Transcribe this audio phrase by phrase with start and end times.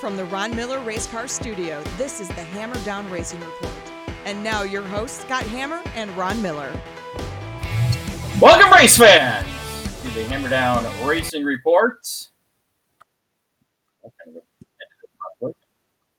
[0.00, 3.92] From the Ron Miller Race Car Studio, this is the Hammer Down Racing Report.
[4.24, 6.72] And now your hosts, Scott Hammer and Ron Miller.
[8.40, 9.46] Welcome, race fans,
[10.02, 12.08] to the Hammer Down Racing Report.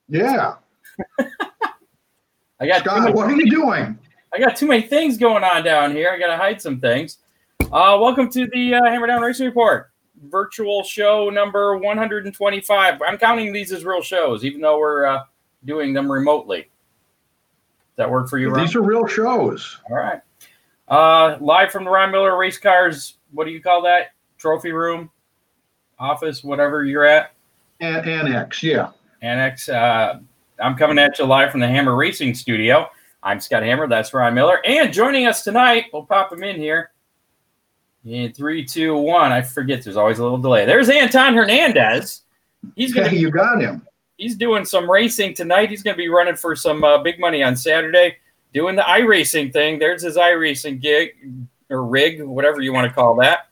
[0.08, 0.58] Yeah.
[2.60, 3.98] I got Scott, many, what are you doing?
[4.32, 6.12] I got too many things going on down here.
[6.12, 7.18] I got to hide some things.
[7.60, 9.91] Uh, welcome to the uh, Hammer Down Racing Report,
[10.24, 13.02] virtual show number 125.
[13.02, 15.24] I'm counting these as real shows, even though we're uh,
[15.66, 16.62] doing them remotely.
[16.62, 18.66] Does that work for you, Ron?
[18.66, 19.80] These are real shows.
[19.90, 20.22] All right.
[20.88, 23.18] Uh, live from the Ron Miller Race Cars.
[23.32, 24.14] What do you call that?
[24.38, 25.10] Trophy room,
[26.00, 27.34] office, whatever you're at.
[27.80, 28.90] An- Annex, yeah.
[29.22, 29.70] Annex.
[29.70, 30.20] Uh,
[30.60, 32.90] I'm coming at you live from the Hammer Racing Studio.
[33.24, 33.88] I'm Scott Hammer.
[33.88, 34.60] That's Ron Miller.
[34.66, 36.91] And joining us tonight, we'll pop him in here.
[38.06, 39.32] In three, two, one.
[39.32, 39.84] I forget.
[39.84, 40.66] There's always a little delay.
[40.66, 42.24] There's Anton Hernandez.
[42.76, 43.10] He's gonna.
[43.10, 43.86] Hey, you got him.
[44.18, 45.70] He's doing some racing tonight.
[45.70, 48.18] He's gonna be running for some uh, big money on Saturday,
[48.54, 49.80] doing the iRacing thing.
[49.80, 51.16] There's his iRacing gig
[51.70, 53.48] or rig, whatever you want to call that.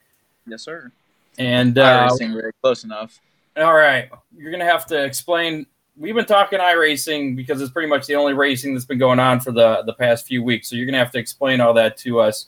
[0.45, 0.91] Yes, sir.
[1.37, 3.19] And uh, racing rig, close enough.
[3.57, 4.09] All right.
[4.37, 5.65] You're going to have to explain.
[5.97, 9.39] We've been talking iRacing because it's pretty much the only racing that's been going on
[9.39, 10.69] for the, the past few weeks.
[10.69, 12.47] So you're going to have to explain all that to us.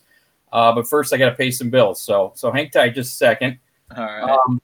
[0.51, 2.01] Uh, but first, I got to pay some bills.
[2.01, 3.59] So so hang tight just a second.
[3.95, 4.37] All right.
[4.47, 4.61] Um,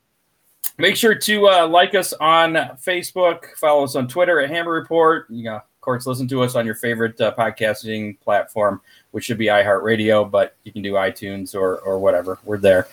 [0.77, 2.53] make sure to uh, like us on
[2.85, 5.30] Facebook, follow us on Twitter at Hammer Report.
[5.30, 8.81] You know, of course, listen to us on your favorite uh, podcasting platform,
[9.11, 12.39] which should be iHeartRadio, but you can do iTunes or or whatever.
[12.43, 12.87] We're there.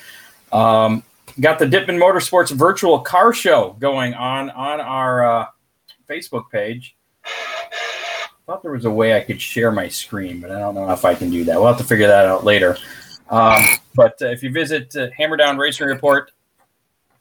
[0.53, 1.03] Um,
[1.41, 5.47] got the Dipman Motorsports virtual car show going on on our uh,
[6.09, 6.97] Facebook page.
[8.47, 11.07] Thought there was a way I could share my screen, but I don't know if
[11.07, 11.57] I can do that.
[11.57, 12.77] We'll have to figure that out later.
[13.31, 13.63] Um,
[13.95, 16.31] but uh, if you visit uh, Hammer Down Racing Report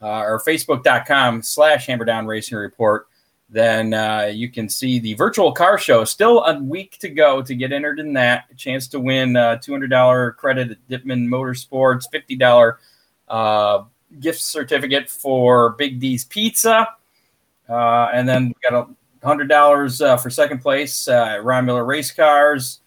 [0.02, 3.08] uh, or Facebook.com slash Hammer Down Racing Report,
[3.50, 6.04] then uh, you can see the virtual car show.
[6.04, 8.46] Still a week to go to get entered in that.
[8.52, 12.78] A chance to win uh, $200 credit at Dipman Motorsports, $50
[13.30, 13.86] uh,
[14.20, 16.90] gift certificate for Big D's Pizza.
[17.70, 18.88] Uh, and then we've got a
[19.24, 22.80] hundred dollars uh, for second place uh, at Ron Miller Race Cars.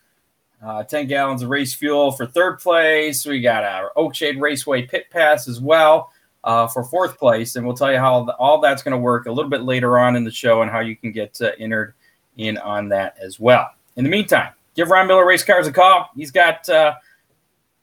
[0.63, 3.27] Uh, 10 gallons of race fuel for third place.
[3.27, 6.11] We got our Oakshade Raceway pit pass as well
[6.45, 7.57] uh, for fourth place.
[7.57, 9.99] And we'll tell you how the, all that's going to work a little bit later
[9.99, 11.95] on in the show and how you can get uh, entered
[12.39, 13.71] in on that as well.
[13.97, 16.09] In the meantime, give Ron Miller Race Cars a call.
[16.17, 16.95] He's got, uh,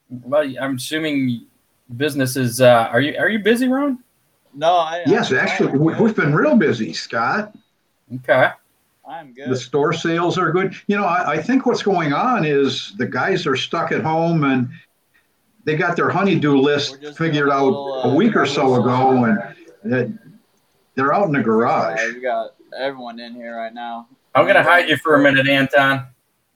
[0.09, 1.46] well, I'm assuming
[1.96, 4.03] business is, uh, are you, are you busy, Ron?
[4.56, 5.03] no, I.
[5.06, 7.56] Yes, I'm, actually, I'm we've been real busy, Scott.
[8.16, 8.50] Okay.
[9.07, 9.50] I'm good.
[9.50, 10.75] The store sales are good.
[10.88, 14.44] You know, I, I think what's going on is the guys are stuck at home
[14.46, 14.69] and
[15.66, 18.75] they got their honeydew list figured doing a out little, a uh, week or so
[18.75, 19.25] ago,
[19.84, 20.19] and
[20.96, 22.00] they're out in the garage.
[22.00, 24.07] Uh, we got everyone in here right now.
[24.35, 26.07] I'm going to hide you for a minute, Anton.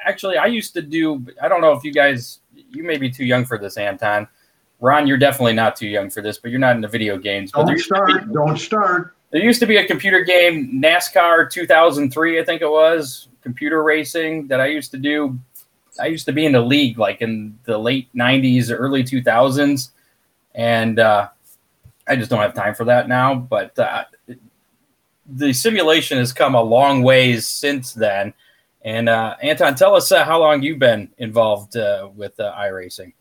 [0.04, 1.24] actually, I used to do.
[1.40, 4.28] I don't know if you guys, you may be too young for this, Anton.
[4.80, 7.52] Ron, you're definitely not too young for this, but you're not into video games.
[7.52, 8.32] But Don't used, to be, start.
[8.32, 9.16] Don't start.
[9.30, 14.46] there used to be a computer game, NASCAR 2003, I think it was, computer racing
[14.48, 15.38] that I used to do.
[16.00, 19.90] I used to be in the league like in the late 90s, early 2000s,
[20.54, 21.28] and uh,
[22.06, 23.34] I just don't have time for that now.
[23.34, 24.04] But uh,
[25.26, 28.34] the simulation has come a long ways since then.
[28.82, 33.12] And uh, Anton, tell us uh, how long you've been involved uh, with uh, iRacing.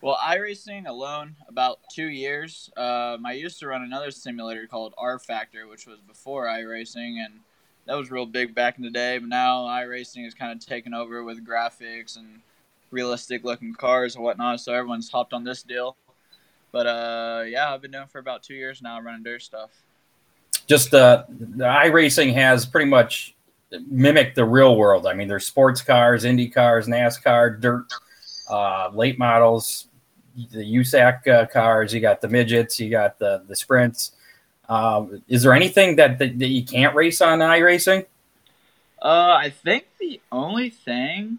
[0.00, 2.70] Well, iRacing alone, about two years.
[2.78, 7.40] Um, I used to run another simulator called rFactor, which was before iRacing, and
[7.86, 9.18] that was real big back in the day.
[9.18, 12.40] But now iRacing is kind of taken over with graphics and
[12.90, 14.60] realistic looking cars and whatnot.
[14.60, 15.96] So everyone's hopped on this deal.
[16.72, 19.70] But uh, yeah, I've been doing for about two years now, running dirt stuff.
[20.66, 23.34] Just uh, the iRacing has pretty much
[23.88, 25.06] mimicked the real world.
[25.06, 27.92] I mean, there's sports cars, Indy cars, NASCAR, dirt,
[28.48, 29.88] uh, late models,
[30.52, 31.92] the USAC uh, cars.
[31.92, 34.12] You got the midgets, you got the the sprints.
[34.70, 38.06] Um, is there anything that, that that you can't race on iRacing?
[39.02, 41.38] Uh, I think the only thing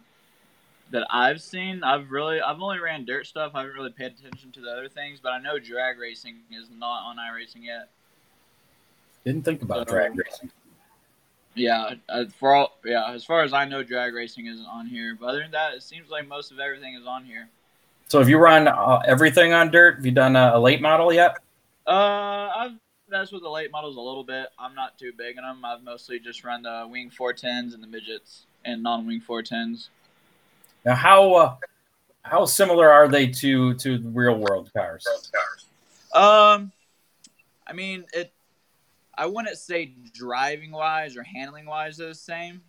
[0.89, 3.53] that I've seen, I've really, I've only ran dirt stuff.
[3.55, 6.67] I haven't really paid attention to the other things, but I know drag racing is
[6.77, 7.87] not on iRacing yet.
[9.23, 10.51] Didn't think about So- drag racing.
[11.53, 15.17] Yeah, uh, for all, yeah, as far as I know, drag racing isn't on here.
[15.19, 17.49] But other than that, it seems like most of everything is on here.
[18.07, 19.97] So have you run uh, everything on dirt?
[19.97, 21.37] Have you done a, a late model yet?
[21.85, 22.71] Uh, I've
[23.11, 24.47] messed with the late models a little bit.
[24.57, 25.63] I'm not too big in them.
[25.63, 29.89] I've mostly just run the wing 410s and the midgets and non-wing 410s.
[30.85, 31.55] Now, how uh,
[32.23, 35.05] how similar are they to to real world cars?
[36.13, 36.71] Um,
[37.67, 38.31] I mean, it.
[39.15, 42.61] I wouldn't say driving wise or handling wise is the same.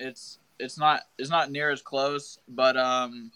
[0.00, 3.32] It's it's not it's not near as close, but um,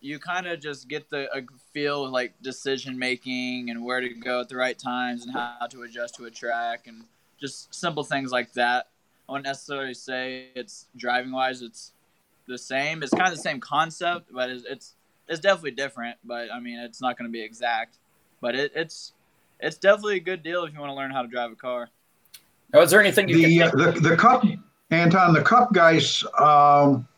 [0.00, 4.08] you kind of just get the a feel of, like decision making and where to
[4.08, 7.04] go at the right times and how to adjust to a track and
[7.40, 8.88] just simple things like that.
[9.28, 11.62] I wouldn't necessarily say it's driving wise.
[11.62, 11.92] It's
[12.46, 13.02] the same.
[13.02, 14.94] It's kind of the same concept, but it's it's,
[15.28, 16.16] it's definitely different.
[16.24, 17.98] But I mean, it's not going to be exact.
[18.40, 19.12] But it, it's
[19.58, 21.88] it's definitely a good deal if you want to learn how to drive a car.
[22.72, 24.44] Now, is there anything you The, can uh, the the cup,
[24.90, 26.22] Anton, the cup guys.
[26.38, 27.08] Um,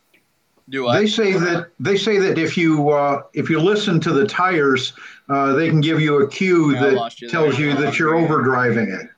[0.70, 1.00] Do I?
[1.00, 4.93] They say that they say that if you uh, if you listen to the tires,
[5.31, 7.69] uh, they can give you a cue Yeah, that you tells there.
[7.70, 9.09] you that you're overdriving it.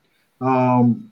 [0.40, 1.10] Um,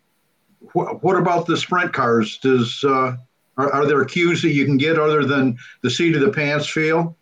[0.72, 2.38] wh- what about the sprint cars?
[2.38, 3.16] Does uh,
[3.56, 6.68] are, are there cues that you can get other than the seat of the pants
[6.68, 7.16] feel?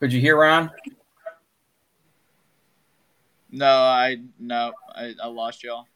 [0.00, 0.70] Could you hear Ron?
[3.50, 5.86] No, I no, I, I lost y'all.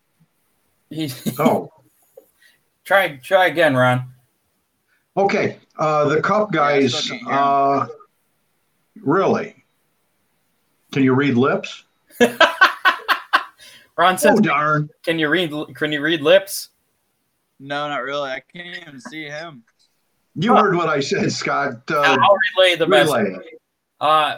[0.90, 1.70] He, Oh,
[2.92, 4.04] try try again, Ron.
[5.16, 5.58] okay.
[5.78, 6.94] Uh, the cup guys.
[6.94, 7.44] still can't hear 'em.
[7.44, 7.86] Uh,
[9.00, 9.64] really?
[10.92, 11.84] Can you read lips?
[13.96, 14.88] Ron says, Oh darn!
[15.04, 15.52] "Can you read?
[15.74, 16.70] Can you read lips?"
[17.60, 18.30] No, not really.
[18.30, 19.62] I can't even see him.
[20.34, 21.74] You heard what I said, Scott.
[21.90, 23.22] Uh, I'll relay the relay.
[23.24, 23.46] message.
[24.00, 24.36] Uh,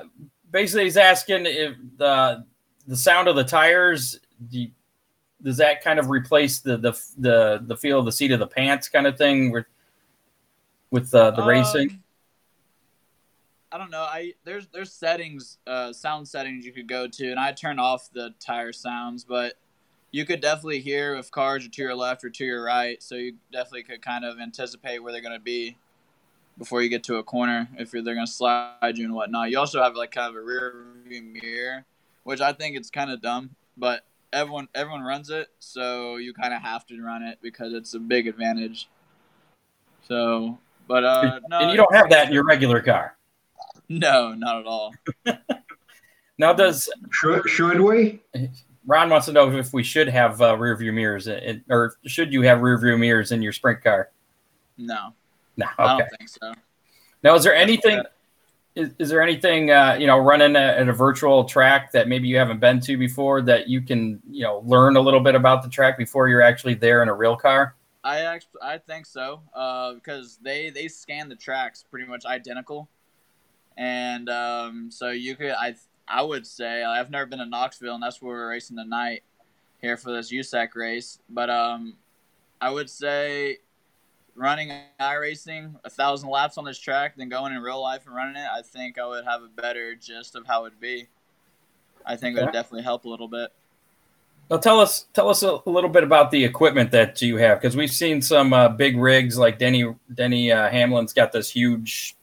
[0.50, 2.44] basically, he's asking if the
[2.86, 4.18] the sound of the tires
[4.48, 4.70] do you-
[5.44, 8.46] does that kind of replace the the the the feel of the seat of the
[8.46, 9.66] pants kind of thing with
[10.90, 11.90] with uh, the racing.
[11.90, 12.00] Um,
[13.72, 14.02] I don't know.
[14.02, 18.08] I there's there's settings, uh, sound settings you could go to, and I turn off
[18.12, 19.54] the tire sounds, but
[20.12, 23.16] you could definitely hear if cars are to your left or to your right, so
[23.16, 25.76] you definitely could kind of anticipate where they're going to be
[26.56, 29.50] before you get to a corner if you're, they're going to slide you and whatnot.
[29.50, 31.84] You also have like kind of a rear view mirror,
[32.22, 36.52] which I think it's kind of dumb, but everyone everyone runs it, so you kind
[36.52, 38.88] of have to run it because it's a big advantage.
[40.06, 43.16] So, but uh, no, and you don't have that in your regular car.
[43.88, 44.94] no, not at all.
[46.36, 48.20] Now, does Should, should we?
[48.86, 52.32] Ron wants to know if we should have uh, rear view mirrors, in, or should
[52.32, 54.10] you have rear view mirrors in your sprint car?
[54.76, 55.12] No,
[55.56, 55.66] No.
[55.78, 55.98] I Okay.
[56.08, 56.52] don't think so.
[57.22, 58.02] Now, is there anything?
[58.74, 62.36] Is, is there anything uh, you know running at, a virtual track that maybe you
[62.36, 65.68] haven't been to before that you can you know learn a little bit about the
[65.68, 67.76] track before you're actually there in a real car?
[68.02, 72.88] I I think so uh, because they they scan the tracks pretty much identical,
[73.76, 75.76] and um, so you could I
[76.08, 79.22] I would say I've never been to Knoxville and that's where we're racing tonight
[79.80, 81.96] here for this USAC race, but um,
[82.60, 83.58] I would say
[84.36, 88.36] running iRacing a thousand laps on this track than going in real life and running
[88.36, 88.48] it.
[88.52, 91.08] I think I would have a better gist of how it'd be.
[92.06, 93.50] I think it would definitely help a little bit.
[94.50, 97.76] Now tell us tell us a little bit about the equipment that you have because
[97.76, 102.14] we've seen some uh, big rigs like Denny Denny uh, Hamlin's got this huge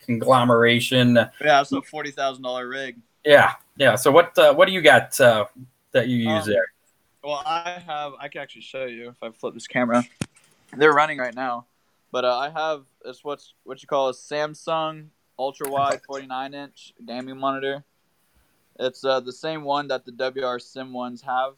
[0.00, 1.14] conglomeration.
[1.40, 2.96] Yeah, it's a forty thousand dollar rig.
[3.24, 3.94] Yeah, yeah.
[3.94, 5.44] So what uh, what do you got uh,
[5.92, 6.66] that you use um, there?
[7.22, 8.14] Well, I have.
[8.18, 10.04] I can actually show you if I flip this camera.
[10.76, 11.66] They're running right now,
[12.10, 16.54] but uh, I have it's what's what you call a Samsung ultra wide forty nine
[16.54, 17.84] inch gaming monitor.
[18.78, 21.54] It's uh, the same one that the WR Sim ones have,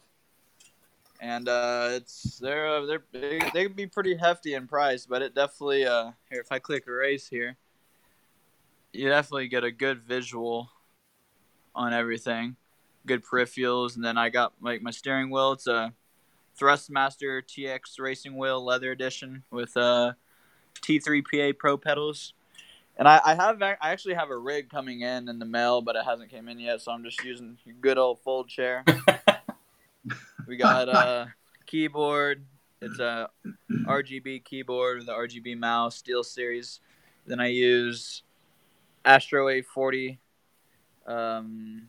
[1.19, 5.21] and uh, it's they're uh, they're they, they can be pretty hefty in price, but
[5.21, 7.57] it definitely uh here if I click erase here,
[8.93, 10.69] you definitely get a good visual
[11.73, 12.55] on everything,
[13.05, 15.53] good peripherals, and then I got like my steering wheel.
[15.53, 15.93] It's a
[16.59, 20.13] Thrustmaster TX Racing Wheel Leather Edition with uh
[20.81, 22.33] T3PA Pro pedals
[22.97, 25.95] and I, I have I actually have a rig coming in in the mail, but
[25.95, 28.83] it hasn't came in yet, so I'm just using good old fold chair.
[30.47, 31.33] we got a
[31.65, 32.43] keyboard.
[32.81, 33.29] It's a
[33.71, 36.79] RGB keyboard with the RGB mouse, SteelSeries.
[37.25, 38.23] Then I use
[39.05, 40.17] Astro A40
[41.05, 41.87] um,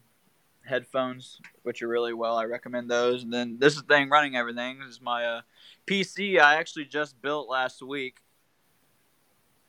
[0.68, 2.36] headphones, which are really well.
[2.36, 3.22] I recommend those.
[3.24, 4.80] And then this is thing running everything.
[4.88, 5.40] Is my uh,
[5.86, 8.16] PC I actually just built last week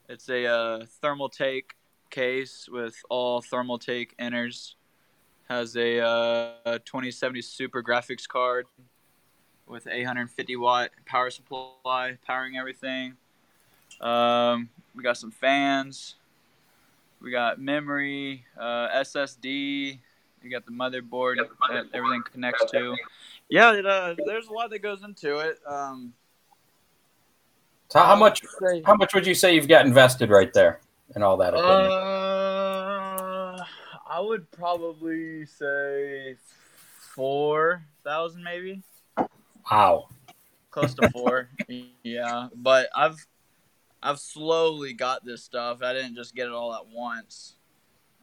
[0.10, 1.75] it's a uh, Thermaltake
[2.10, 4.74] case with all Thermaltake inners.
[5.48, 8.65] Has a uh, 2070 Super graphics card
[9.68, 13.18] with 850 watt power supply powering everything.
[14.01, 16.15] Um, we got some fans.
[17.22, 20.00] We got memory, uh, SSD.
[20.43, 21.38] You got the motherboard
[21.69, 22.96] that everything connects to.
[23.50, 25.60] Yeah, it, uh, there's a lot that goes into it.
[25.67, 26.13] Um,
[27.89, 28.43] so how much?
[28.86, 30.79] How much would you say you've got invested right there
[31.15, 31.91] and all that equipment?
[31.91, 33.63] Uh,
[34.08, 36.36] I would probably say
[37.15, 38.84] four thousand, maybe.
[39.72, 40.10] Wow.
[40.69, 41.50] Close to four.
[42.03, 43.25] yeah, but I've
[44.01, 45.81] I've slowly got this stuff.
[45.81, 47.55] I didn't just get it all at once.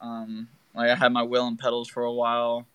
[0.00, 2.66] Um, like I had my wheel and pedals for a while,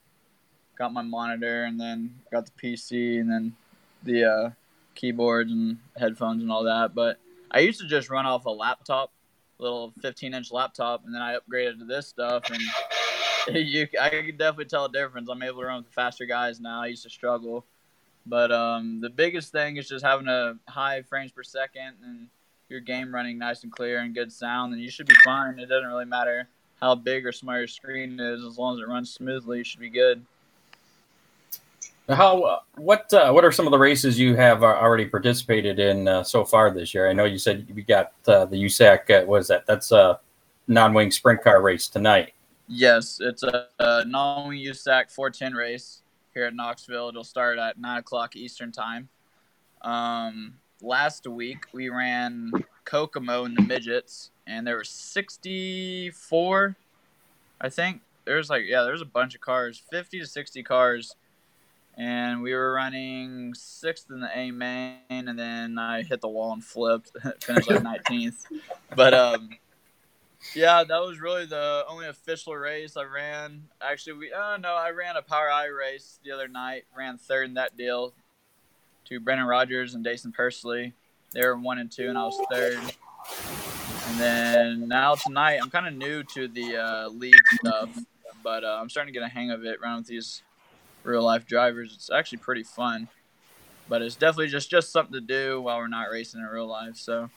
[0.77, 3.55] got my monitor, and then got the PC, and then
[4.03, 4.50] the uh,
[4.96, 6.96] keyboards and headphones and all that.
[6.96, 7.17] But
[7.51, 9.12] I used to just run off a laptop,
[9.60, 12.43] little 15 inch laptop, and then I upgraded to this stuff.
[12.50, 15.29] And you, I could definitely tell a difference.
[15.29, 16.81] I'm able to run with the faster guys now.
[16.81, 17.65] I used to struggle.
[18.25, 22.27] But um, the biggest thing is just having a high frames per second and
[22.70, 25.60] your game running nice and clear and good sound, and you should be fine.
[25.60, 26.48] It doesn't really matter
[26.81, 29.79] how big or small your screen is, as long as it runs smoothly, you should
[29.79, 30.25] be good.
[32.09, 35.79] How uh, what uh, what are some of the races you have uh, already participated
[35.79, 37.07] in uh, so far this year?
[37.07, 39.09] I know you said you got uh, the USAC.
[39.09, 39.65] Uh, what is that?
[39.65, 40.19] That's a
[40.67, 42.33] non-wing sprint car race tonight.
[42.67, 46.01] Yes, it's a, a non-wing USAC 410 race
[46.33, 47.09] here at Knoxville.
[47.09, 49.07] It'll start at nine o'clock Eastern time.
[49.83, 52.51] Um, last week we ran
[52.83, 56.75] Kokomo in the midgets, and there were 64,
[57.60, 58.01] I think.
[58.25, 61.15] There's like yeah, there's a bunch of cars, 50 to 60 cars
[61.98, 66.53] and we were running sixth in the A main, and then I hit the wall
[66.53, 67.12] and flipped,
[67.43, 68.46] finished like 19th.
[68.96, 69.50] But um,
[70.55, 73.63] yeah, that was really the only official race I ran.
[73.81, 76.86] Actually, we oh no, I ran a POWRi race the other night.
[76.98, 78.13] Ran third in that deal
[79.05, 80.93] to Brendan Rogers and Jason Persley.
[81.34, 82.79] They were one and two, and I was third.
[84.21, 87.89] And then now tonight, I'm kind of new to the uh, league stuff,
[88.43, 89.79] but uh, I'm starting to get a hang of it.
[89.81, 90.43] Around with these
[91.03, 91.93] real life drivers.
[91.95, 93.07] It's actually pretty fun,
[93.89, 96.97] but it's definitely just just something to do while we're not racing in real life.
[96.97, 97.31] So,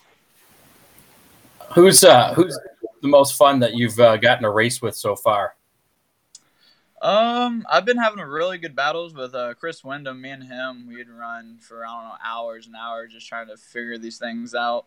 [1.73, 2.59] who's uh who's
[3.01, 5.55] the most fun that you've uh, gotten a race with so far?
[7.01, 10.21] Um, I've been having really good battles with uh, Chris Windom.
[10.21, 13.57] Me and him, we'd run for I don't know hours and hours just trying to
[13.57, 14.85] figure these things out.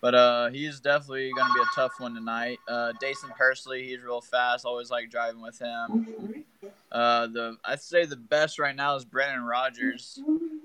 [0.00, 2.58] But uh, he's definitely going to be a tough one tonight.
[2.66, 4.64] Uh, Jason Persley, he's real fast.
[4.64, 6.44] Always like driving with him.
[6.90, 10.18] Uh, the I'd say the best right now is Brendan Rogers.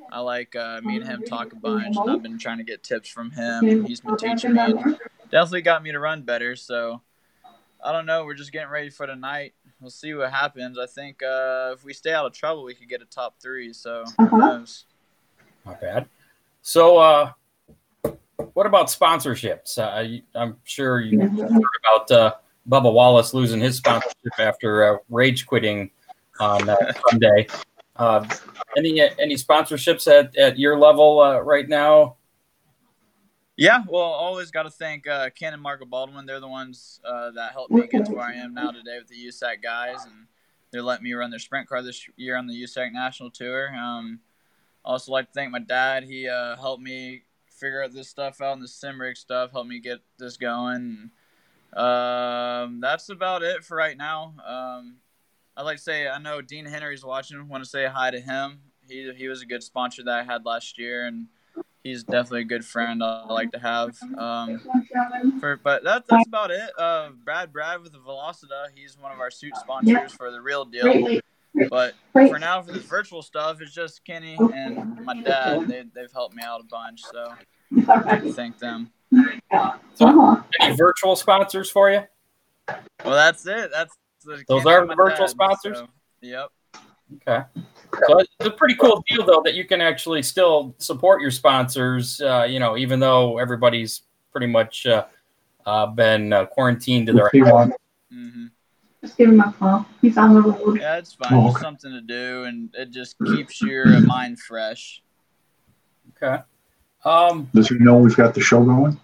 [0.10, 2.82] I like uh, me and him talk a bunch, and I've been trying to get
[2.82, 3.68] tips from him.
[3.68, 4.74] And he's been teaching me.
[5.32, 6.56] Definitely got me to run better.
[6.56, 7.01] So
[7.84, 8.24] I don't know.
[8.25, 9.54] We're just getting ready for tonight.
[9.82, 10.80] We'll see what happens.
[10.80, 13.74] I think uh, if we stay out of trouble, we could get a top three.
[13.74, 14.86] So who knows?
[15.65, 16.08] Not bad.
[16.62, 17.32] So, uh,
[18.54, 19.77] what about sponsorships?
[19.77, 22.34] Uh, I'm sure you heard about uh,
[22.70, 25.92] Bubba Wallace losing his sponsorship after uh, rage quitting
[26.39, 27.48] on uh, Sunday.
[27.96, 28.27] Uh,
[28.77, 32.18] any any sponsorships at, at your level uh, right now?
[33.58, 36.25] Yeah, well, always got to thank uh, Ken and Marco Baldwin.
[36.25, 39.08] They're the ones uh, that helped me get to where I am now today with
[39.08, 40.27] the USAC guys, and
[40.72, 43.74] they're letting me run their sprint car this year on the USAC National Tour.
[43.74, 44.20] Um,
[44.84, 46.04] also like to thank my dad.
[46.04, 47.24] He uh, helped me
[47.56, 51.12] figure out this stuff out and the sim rig stuff, helped me get this going.
[51.74, 54.34] Um, that's about it for right now.
[54.46, 54.98] Um,
[55.58, 57.48] I'd like to say I know Dean Henry's watching.
[57.48, 58.60] Want to say hi to him.
[58.88, 61.28] He he was a good sponsor that I had last year, and
[61.84, 63.98] he's definitely a good friend I like to have.
[64.18, 64.62] Um,
[65.40, 66.70] for but that, that's about it.
[66.78, 70.66] Uh, Brad Brad with the Velocita, he's one of our suit sponsors for the real
[70.66, 71.20] deal.
[71.70, 75.68] But for now, for the virtual stuff, it's just Kenny and my dad.
[75.68, 77.34] They they've helped me out a bunch, so
[77.88, 78.92] I thank them.
[79.94, 82.04] So, any virtual sponsors for you?
[82.68, 83.72] Well, that's it.
[83.72, 85.78] That's the those are virtual dad, sponsors.
[85.78, 85.88] So,
[86.22, 86.50] yep.
[87.28, 87.46] Okay.
[88.08, 92.20] So it's a pretty cool deal, though, that you can actually still support your sponsors.
[92.20, 95.06] Uh, you know, even though everybody's pretty much uh,
[95.66, 97.70] uh, been uh, quarantined to their house.
[98.14, 98.46] Mm-hmm.
[99.06, 99.86] Just give him a call.
[100.02, 100.80] He's on the road.
[100.80, 101.32] Yeah, it's fine.
[101.32, 101.62] Oh, okay.
[101.62, 105.04] something to do, and it just keeps your mind fresh.
[106.18, 106.42] Okay.
[107.04, 109.00] Um, Does he know we've got the show going?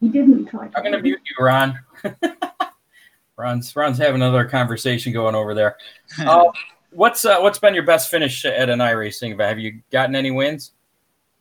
[0.00, 0.70] He didn't try.
[0.76, 1.76] I'm going to mute you, Ron.
[3.36, 5.76] Ron's Ron's having another conversation going over there.
[6.24, 6.44] Uh,
[6.90, 9.48] what's uh, what's been your best finish at an iRacing event?
[9.48, 10.70] Have you gotten any wins?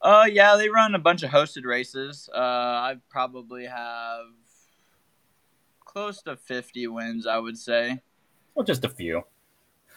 [0.02, 2.30] Uh, yeah, they run a bunch of hosted races.
[2.34, 4.26] Uh, I probably have
[5.92, 8.02] close to 50 wins, I would say.
[8.56, 9.24] Well, just a few.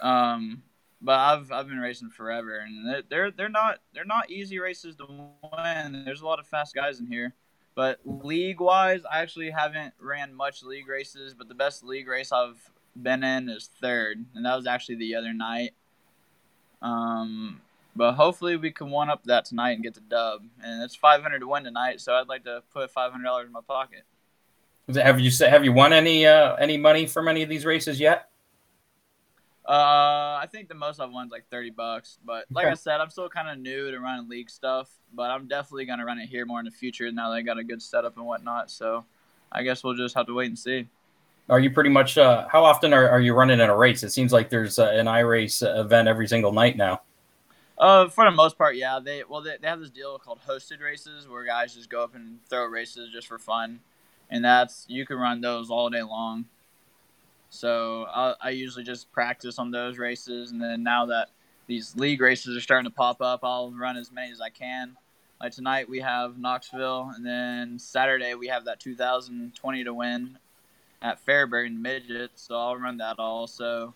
[0.01, 0.63] Um,
[1.01, 5.07] but I've I've been racing forever, and they're they're not they're not easy races to
[5.07, 6.05] win.
[6.05, 7.35] There's a lot of fast guys in here.
[7.75, 12.31] But league wise, I actually haven't ran much league races, but the best league race
[12.31, 12.71] I've
[13.01, 15.75] been in is third, and that was actually the other night.
[16.81, 17.61] Um,
[17.97, 20.43] but hopefully we can one up that tonight and get the dub.
[20.63, 24.05] And it's 500 to win tonight, so I'd like to put $500 in my pocket.
[24.93, 28.29] Have you have you won any uh, any money from any of these races yet?
[29.67, 32.19] Uh, I think the most I've won is like 30 bucks.
[32.25, 32.73] But like okay.
[32.73, 36.01] I said, I'm still kind of new to running league stuff, but I'm definitely going
[36.01, 38.19] to run it here more in the future now that I got a good setup
[38.19, 38.71] and whatnot.
[38.71, 39.07] So
[39.51, 40.87] I guess we'll just have to wait and see.
[41.49, 44.03] Are you pretty much, uh, how often are, are you running in a race?
[44.03, 47.03] It seems like there's uh, an iRace event every single night now.
[47.77, 49.01] Uh, for the most part, yeah.
[49.03, 52.15] They well, they, they have this deal called hosted races where guys just go up
[52.15, 53.81] and throw races just for fun,
[54.35, 56.47] and that's you can run those all day long.
[57.51, 61.29] So I, I usually just practice on those races, and then now that
[61.69, 64.97] these league races are starting to pop up, I'll run as many as I can.
[65.41, 70.37] Like tonight we have Knoxville, and then Saturday we have that 2020 to win
[71.01, 73.95] at Fairbury in midget, so I'll run that also.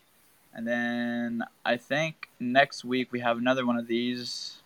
[0.55, 4.59] And then I think next week we have another one of these.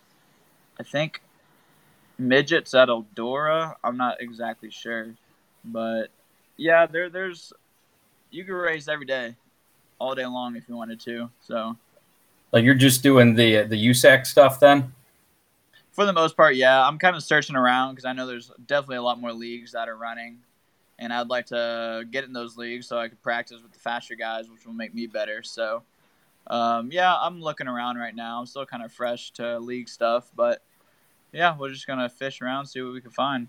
[0.79, 1.23] I think
[2.19, 3.73] midgets at Eldora.
[3.83, 5.15] I'm not exactly sure,
[5.63, 6.07] but
[6.57, 7.53] yeah, there there's
[8.31, 9.35] you can race every day,
[9.99, 11.29] all day long if you wanted to.
[11.41, 11.77] So,
[12.51, 14.93] like you're just doing the the USAC stuff then.
[15.91, 16.85] For the most part, yeah.
[16.85, 19.87] I'm kind of searching around because I know there's definitely a lot more leagues that
[19.87, 20.39] are running,
[20.97, 24.15] and I'd like to get in those leagues so I could practice with the faster
[24.15, 25.43] guys, which will make me better.
[25.43, 25.83] So,
[26.47, 28.39] um, yeah, I'm looking around right now.
[28.39, 30.63] I'm still kind of fresh to league stuff, but
[31.31, 33.47] yeah, we're just gonna fish around, see what we can find.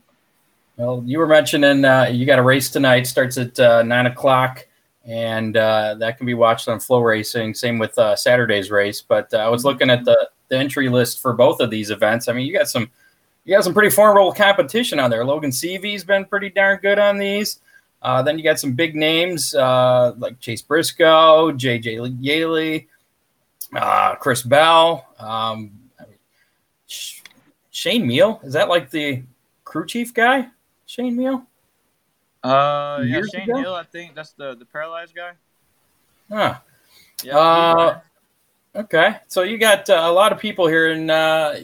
[0.76, 3.06] Well, you were mentioning uh, you got a race tonight.
[3.06, 4.66] Starts at uh, nine o'clock
[5.04, 7.56] and uh, that can be watched on FloRacing.
[7.56, 9.02] Same with uh, Saturday's race.
[9.02, 9.68] But uh, I was mm-hmm.
[9.68, 12.28] looking at the, the entry list for both of these events.
[12.28, 12.90] I mean, you got some
[13.44, 15.24] you got some pretty formidable competition on there.
[15.24, 17.60] Logan Seavey's been pretty darn good on these.
[18.00, 22.88] Uh, then you got some big names uh, like Chase Briscoe, JJ Yeley,
[23.76, 25.72] uh, Chris Bell, um,
[26.86, 28.42] Shane Hmiel.
[28.44, 29.22] Is that like the
[29.64, 30.48] crew chief guy?
[30.94, 31.44] Shane Hmiel?
[32.44, 33.58] Uh, yeah, Shane ago?
[33.58, 33.74] Hill.
[33.74, 35.32] I think that's the the paralyzed guy.
[36.30, 36.58] Huh.
[37.24, 37.36] Yeah.
[37.36, 38.00] Uh,
[38.76, 41.56] okay, so you got uh, a lot of people here, and uh,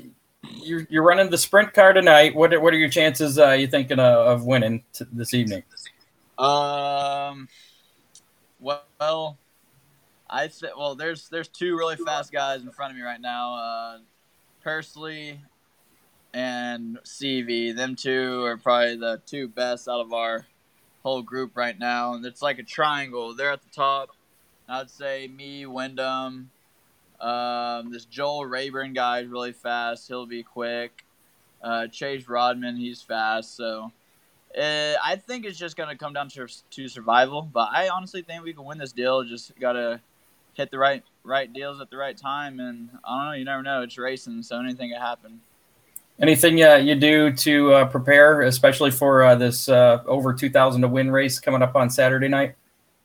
[0.62, 2.35] you're you're running the sprint car tonight.
[2.35, 3.38] What are, what are your chances?
[3.38, 5.62] Uh, you thinking of, of winning t- this evening?
[6.37, 7.49] Um.
[8.59, 9.38] Well,
[10.29, 13.55] I th- well, there's there's two really fast guys in front of me right now.
[13.55, 13.99] Uh,
[14.64, 15.38] Persley
[16.33, 17.75] and Seavey.
[17.75, 20.47] Them two are probably the two best out of our
[21.03, 23.35] whole group right now, and it's like a triangle.
[23.35, 24.11] They're at the top.
[24.69, 26.51] I'd say me, Windom,
[27.21, 30.07] um, this Joel Rayburn guy is really fast.
[30.09, 31.05] He'll be quick.
[31.62, 33.57] Uh, Chase Rodman, he's fast.
[33.57, 33.93] So
[34.57, 37.43] uh, I think it's just going to come down to, to survival.
[37.43, 39.25] But I honestly think we can win this deal.
[39.25, 40.01] Just got to
[40.55, 42.61] hit the right right deals at the right time.
[42.61, 43.33] And I don't know.
[43.33, 43.83] You never know.
[43.83, 45.40] It's racing, so anything can happen.
[46.20, 50.88] Anything uh, you do to uh, prepare, especially for uh, this uh, over 2,000 to
[50.88, 52.56] win race coming up on Saturday night?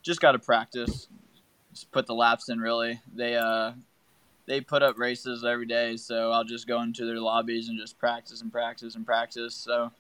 [0.02, 1.08] Just got to practice.
[1.74, 2.60] Just put the laps in.
[2.60, 3.72] Really, they uh
[4.46, 7.98] they put up races every day, so I'll just go into their lobbies and just
[7.98, 9.56] practice and practice and practice.
[9.56, 9.92] So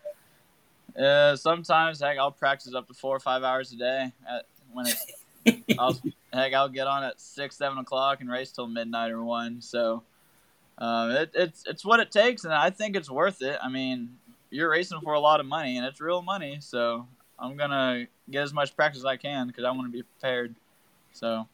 [0.97, 4.12] uh, sometimes, heck, I'll practice up to four or five hours a day.
[4.30, 5.97] At, when it, I'll,
[6.32, 9.62] heck, I'll get on at six, seven o'clock and race till midnight or one.
[9.62, 10.04] So
[10.78, 13.58] um, it, it's it's what it takes, and I think it's worth it.
[13.62, 14.18] I mean,
[14.50, 16.58] you're racing for a lot of money, and it's real money.
[16.60, 17.08] So
[17.40, 20.56] I'm gonna get as much practice as I can because I want to be prepared.
[21.14, 21.48] So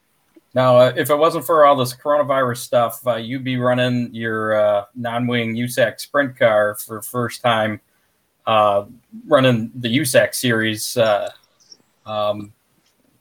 [0.54, 4.54] now, uh, if it wasn't for all this coronavirus stuff, uh, you'd be running your
[4.54, 7.80] uh, non-wing USAC sprint car for first time,
[8.46, 8.86] uh,
[9.28, 10.98] running the USAC series.
[10.98, 11.30] Uh,
[12.06, 12.52] um,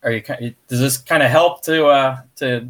[0.02, 0.22] are you?
[0.66, 2.68] Does this kind of help to uh, to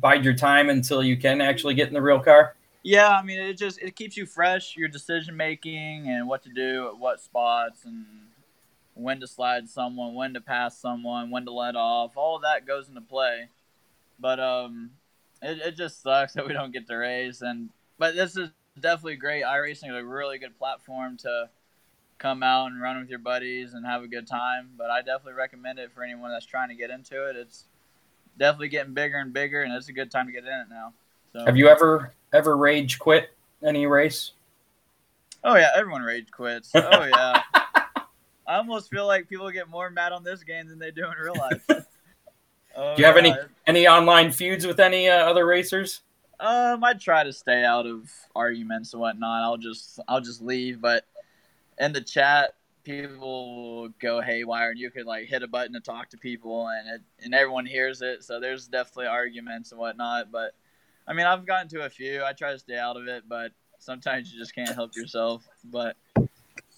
[0.00, 2.54] bide your time until you can actually get in the real car?
[2.88, 6.50] Yeah, I mean, it just it keeps you fresh, your decision making, and what to
[6.50, 8.06] do at what spots, and
[8.94, 12.16] when to slide someone, when to pass someone, when to let off.
[12.16, 13.48] All that goes into play
[14.18, 14.90] but um,
[15.42, 17.42] it, it just sucks that we don't get to race.
[17.42, 19.44] And but this is definitely great.
[19.44, 21.48] iRacing is a really good platform to
[22.18, 24.70] come out and run with your buddies and have a good time.
[24.76, 27.36] But I definitely recommend it for anyone that's trying to get into it.
[27.36, 27.64] It's
[28.38, 30.92] definitely getting bigger and bigger, and it's a good time to get in it now.
[31.32, 33.30] So, have you ever ever rage quit
[33.62, 34.32] any race?
[35.44, 36.70] Oh yeah, everyone rage quits.
[36.74, 37.42] Oh yeah.
[38.46, 41.18] I almost feel like people get more mad on this game than they do in
[41.18, 41.64] real life.
[42.76, 43.34] Oh, Do you have any
[43.66, 46.02] any online feuds with any uh, other racers?
[46.38, 49.42] Um, I try to stay out of arguments and whatnot.
[49.42, 51.04] I'll just I'll just leave, but
[51.80, 56.08] in the chat, people go haywire, and you could like hit a button to talk
[56.10, 58.22] to people, and it, and everyone hears it.
[58.22, 60.30] So there's definitely arguments and whatnot.
[60.30, 60.54] But
[61.08, 62.22] I mean, I've gotten to a few.
[62.22, 65.48] I try to stay out of it, but sometimes you just can't help yourself.
[65.64, 65.96] But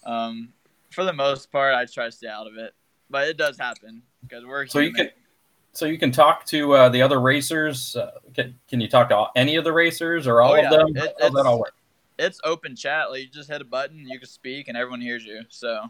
[0.07, 0.51] um,
[0.90, 2.73] for the most part, I try to stay out of it.
[3.11, 4.97] But it does happen because we're so human.
[4.97, 5.12] you can
[5.73, 7.97] so you can talk to uh, the other racers.
[7.97, 10.71] Uh, can, can you talk to all, any of the racers or all oh, yeah.
[10.71, 10.97] of them?
[10.97, 11.75] It, How does that all work?
[12.19, 13.11] It's open chat.
[13.11, 15.43] Like you just hit a button, you can speak, and everyone hears you.
[15.49, 15.85] So,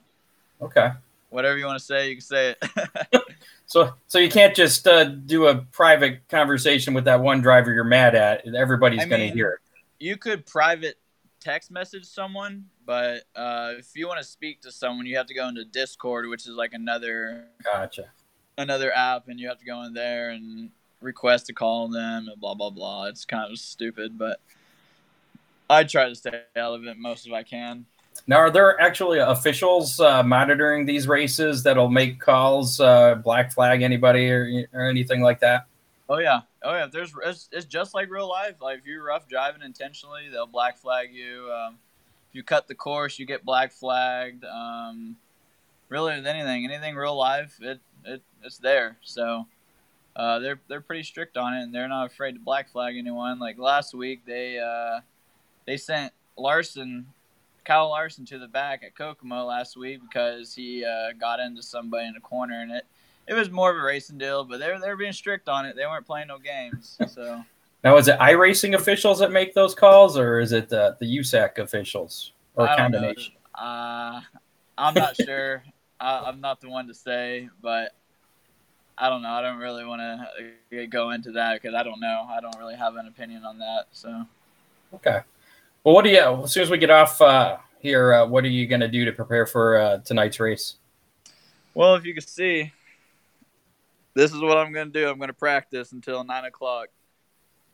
[0.62, 0.90] okay,
[1.30, 3.22] whatever you want to say, you can say it.
[3.66, 7.84] so, so you can't just uh, do a private conversation with that one driver you're
[7.84, 8.46] mad at.
[8.54, 9.60] Everybody's going to hear it.
[9.98, 10.98] You could private
[11.40, 15.34] text message someone, but uh, if you want to speak to someone, you have to
[15.34, 17.46] go into Discord, which is like another.
[17.64, 18.06] Gotcha
[18.60, 22.40] another app and you have to go in there and request to call them and
[22.40, 23.06] blah blah blah.
[23.06, 24.40] It's kind of stupid, but
[25.68, 27.86] I try to stay out of it most of I can.
[28.26, 33.82] Now, are there actually officials uh, monitoring these races that'll make calls, uh, black flag
[33.82, 35.66] anybody or, or anything like that?
[36.08, 36.86] Oh yeah, oh yeah.
[36.86, 38.56] There's it's, it's just like real life.
[38.60, 41.48] Like if you're rough driving intentionally, they'll black flag you.
[41.52, 41.78] Um,
[42.28, 44.44] if you cut the course, you get black flagged.
[44.44, 45.16] Um,
[45.88, 48.96] really, with anything, anything real life, it it, it's there.
[49.02, 49.46] So
[50.16, 53.38] uh, they're they're pretty strict on it, and they're not afraid to black flag anyone.
[53.38, 55.00] Like last week, they uh,
[55.66, 57.06] they sent Larson,
[57.70, 62.08] Kyle Larson, to the back at Kokomo last week because he uh, got into somebody
[62.08, 62.84] in the corner, and it
[63.28, 64.42] it was more of a racing deal.
[64.42, 65.76] But they're they're being strict on it.
[65.76, 66.98] They weren't playing no games.
[67.06, 67.44] So
[67.84, 71.58] now, is it iRacing officials that make those calls, or is it the the USAC
[71.58, 73.34] officials, or a combination?
[73.54, 74.20] Uh,
[74.76, 75.62] I'm not sure.
[76.00, 77.94] I, am not the one to say, but
[78.98, 79.30] I don't know.
[79.30, 80.00] I don't really want
[80.72, 82.26] to go into that because I don't know.
[82.28, 83.84] I don't really have an opinion on that.
[83.92, 84.26] So.
[84.92, 85.20] Okay.
[85.84, 86.42] Well, what do you?
[86.44, 89.04] As soon as we get off uh, here, uh, what are you going to do
[89.04, 90.76] to prepare for uh, tonight's race?
[91.74, 92.72] Well, if you can see,
[94.14, 95.08] this is what I'm going to do.
[95.08, 96.88] I'm going to practice until nine o'clock.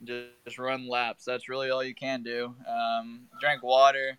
[0.05, 1.25] Just run laps.
[1.25, 2.55] That's really all you can do.
[2.69, 4.19] Um, drink water.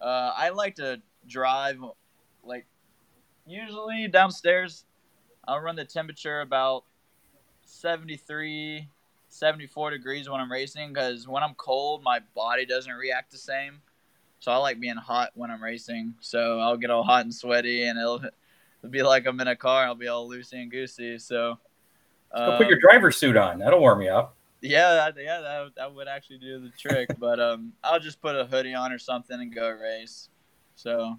[0.00, 1.78] Uh, I like to drive
[2.42, 2.66] like
[3.46, 4.84] usually downstairs,
[5.46, 6.84] I'll run the temperature about
[7.64, 8.88] 73,
[9.32, 13.80] 74 degrees when I'm racing because when I'm cold, my body doesn't react the same.
[14.40, 16.14] So I like being hot when I'm racing.
[16.20, 19.56] So I'll get all hot and sweaty, and it'll, it'll be like I'm in a
[19.56, 19.84] car.
[19.84, 21.18] I'll be all loosey and goosey.
[21.18, 21.58] So
[22.32, 23.58] um, put your driver's suit on.
[23.58, 24.36] That'll warm you up.
[24.60, 27.08] Yeah, that, yeah, that, that would actually do the trick.
[27.18, 30.28] but um, I'll just put a hoodie on or something and go race.
[30.74, 31.18] So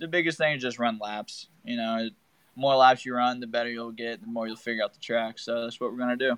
[0.00, 1.48] the biggest thing is just run laps.
[1.64, 2.10] You know, the
[2.56, 4.22] more laps you run, the better you'll get.
[4.22, 5.38] The more you'll figure out the track.
[5.38, 6.36] So that's what we're gonna do.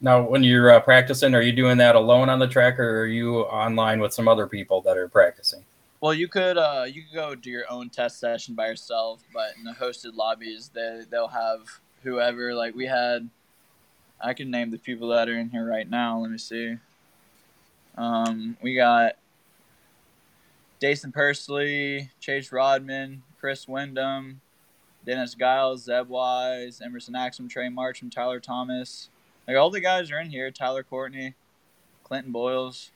[0.00, 3.06] Now, when you're uh, practicing, are you doing that alone on the track, or are
[3.06, 5.64] you online with some other people that are practicing?
[6.00, 9.54] Well, you could uh, you could go do your own test session by yourself, but
[9.58, 11.60] in the hosted lobbies, they they'll have
[12.02, 12.54] whoever.
[12.54, 13.28] Like we had,
[14.18, 16.18] I can name the people that are in here right now.
[16.18, 16.78] Let me see.
[17.98, 19.16] Um, we got
[20.80, 24.40] Jason Persley, Chase Rodman, Chris Windom,
[25.04, 29.10] Dennis Giles, Zeb Wise, Emerson Axsom, Trey Marcham, Tyler Thomas.
[29.50, 30.52] Like all the guys are in here.
[30.52, 31.34] Tyler Courtney,
[32.04, 32.92] Clinton Boyles.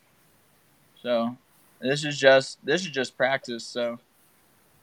[1.02, 1.36] So
[1.80, 3.64] this is just this is just practice.
[3.64, 3.98] So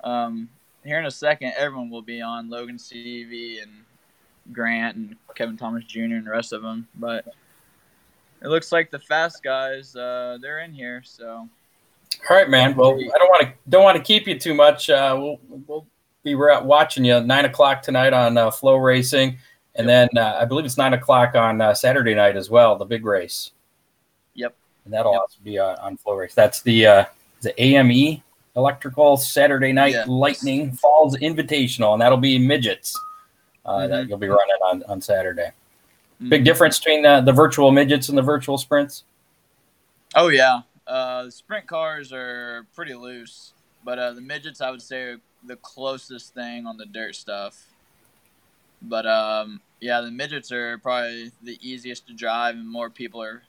[0.03, 0.49] um,
[0.83, 3.71] here in a second, everyone will be on Logan Seavey and
[4.51, 5.99] Grant and Kevin Thomas Jr.
[5.99, 6.89] and the rest of them.
[6.93, 7.25] But
[8.41, 11.01] it looks like the fast guys uh, they're in here.
[11.05, 11.47] So
[12.29, 12.75] all right, man.
[12.75, 14.89] Well, I don't want to don't want to keep you too much.
[14.89, 15.87] Uh, we'll we'll
[16.21, 19.37] be watching you nine o'clock tonight on uh, FloRacing,
[19.75, 20.09] and yep.
[20.13, 23.05] then uh, I believe it's nine o'clock on uh, Saturday night as well, the big
[23.05, 23.51] race.
[24.33, 24.55] Yep.
[24.85, 25.21] And that'll yep.
[25.21, 26.33] also be uh, on FloRace.
[26.33, 27.05] That's the uh,
[27.41, 28.21] the AME
[28.55, 30.05] Electrical Saturday Night yeah.
[30.07, 32.99] Lightning Falls Invitational, and that'll be midgets
[33.65, 33.89] mm-hmm.
[33.89, 35.51] that you'll be running on on Saturday.
[36.21, 36.29] Mm-hmm.
[36.29, 39.03] Big difference between the, the virtual midgets and the virtual sprints.
[40.15, 43.53] Oh yeah, uh, the sprint cars are pretty loose,
[43.83, 47.70] but uh, the midgets I would say are the closest thing on the dirt stuff.
[48.81, 53.43] But um, yeah, the midgets are probably the easiest to drive, and more people are.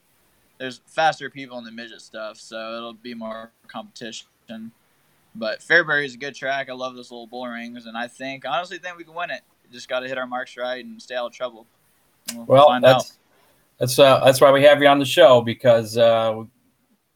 [0.59, 4.27] There's faster people in the midget stuff, so it'll be more competition.
[5.35, 6.69] But Fairbury is a good track.
[6.69, 9.43] I love those little bull rings, and I think honestly think we can win it.
[9.73, 11.67] just got to hit our marks right and stay out of trouble.
[12.35, 13.13] We'll, well that's out.
[13.79, 16.45] that's uh, that's why we have you on the show because uh,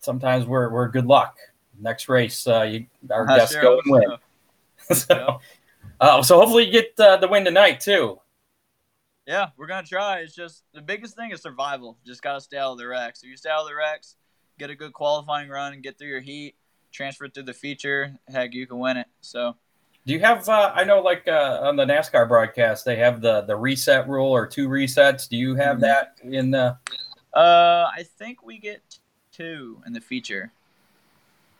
[0.00, 1.36] sometimes we're we're good luck.
[1.78, 4.02] Next race, uh, you, our guests sure go and win.
[4.88, 5.40] So, so,
[6.00, 8.20] uh, so hopefully you get uh, the win tonight too.
[9.26, 10.20] Yeah, we're gonna try.
[10.20, 11.98] It's just the biggest thing is survival.
[12.06, 13.22] Just gotta stay out of the wrecks.
[13.22, 14.16] If you stay out of the wrecks,
[14.58, 16.54] get a good qualifying run, and get through your heat,
[16.92, 19.08] transfer through the feature, heck, you can win it.
[19.20, 19.56] So.
[20.06, 20.48] Do you have?
[20.48, 24.30] Uh, I know, like uh, on the NASCAR broadcast, they have the the reset rule
[24.30, 25.28] or two resets.
[25.28, 25.80] Do you have mm-hmm.
[25.80, 26.78] that in the?
[27.34, 29.00] Uh, I think we get
[29.32, 30.52] two in the feature.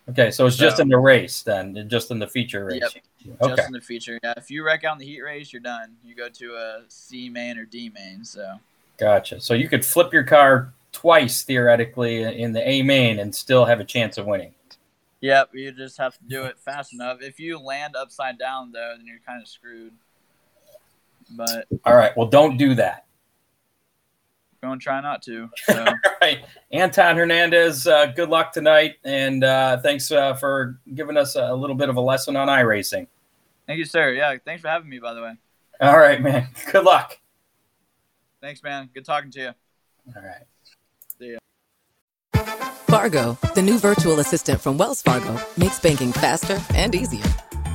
[0.09, 2.81] Okay, so it's so, just in the race then, just in the feature race.
[2.81, 3.57] Yep, okay.
[3.57, 4.19] just in the feature.
[4.23, 5.97] Yeah, if you wreck out in the heat race, you're done.
[6.05, 8.25] You go to a C main or D main.
[8.25, 8.59] So.
[8.99, 9.40] Gotcha.
[9.40, 13.81] So you could flip your car twice theoretically in the A main and still have
[13.81, 14.55] a chance of winning.
[15.23, 17.21] Yep, you just have to do it fast enough.
[17.21, 19.92] If you land upside down though, then you're kind of screwed.
[21.31, 23.06] But all right, well, don't do that
[24.62, 25.49] going to try not to.
[25.64, 25.87] So.
[26.21, 26.45] right.
[26.73, 28.97] Anton Hernandez, uh, good luck tonight.
[29.05, 33.07] And uh, thanks uh, for giving us a little bit of a lesson on iRacing.
[33.66, 34.12] Thank you, sir.
[34.12, 35.33] Yeah, thanks for having me, by the way.
[35.81, 36.49] All right, man.
[36.73, 37.19] Good luck.
[38.40, 38.88] Thanks, man.
[38.95, 39.51] Good talking to you.
[40.14, 40.42] All right.
[41.19, 41.38] See ya.
[42.87, 47.25] Fargo, the new virtual assistant from Wells Fargo, makes banking faster and easier.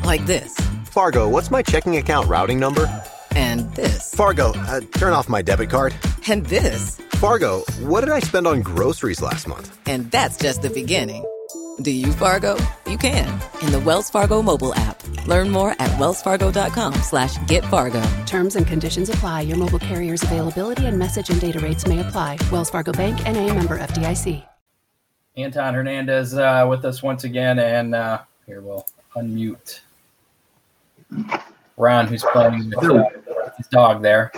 [0.06, 2.90] Like this Fargo, what's my checking account routing number?
[3.36, 4.14] And this.
[4.14, 5.94] Fargo, uh, turn off my debit card.
[6.28, 7.02] And this.
[7.14, 9.78] Fargo, what did I spend on groceries last month?
[9.88, 11.26] And that's just the beginning.
[11.82, 12.58] Do you, Fargo?
[12.86, 13.28] You can
[13.62, 15.02] in the Wells Fargo mobile app.
[15.26, 18.04] Learn more at wellsfargo.com slash get Fargo.
[18.26, 19.42] Terms and conditions apply.
[19.42, 22.38] Your mobile carrier's availability and message and data rates may apply.
[22.52, 24.44] Wells Fargo Bank and a member FDIC.
[25.38, 27.58] Anton Hernandez uh, with us once again.
[27.58, 29.80] And uh, here we'll unmute.
[31.78, 33.06] Ron, who's playing with uh,
[33.58, 34.32] his dog there.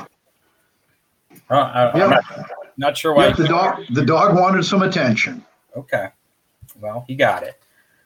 [1.49, 2.07] Uh, I, yeah.
[2.07, 3.31] Not, not, sure why.
[3.31, 3.83] The dog.
[3.91, 5.43] The dog wanted some attention.
[5.75, 6.07] Okay.
[6.79, 7.59] Well, he got it.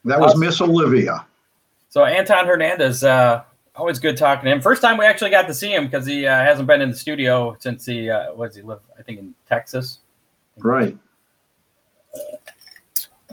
[0.06, 1.26] That was uh, Miss Olivia.
[1.89, 3.43] So Anton Hernandez, uh,
[3.76, 4.62] always good talking to him.
[4.62, 6.95] First time we actually got to see him because he uh, hasn't been in the
[6.95, 10.00] studio since he uh, was he live I think in Texas.
[10.58, 10.97] Right.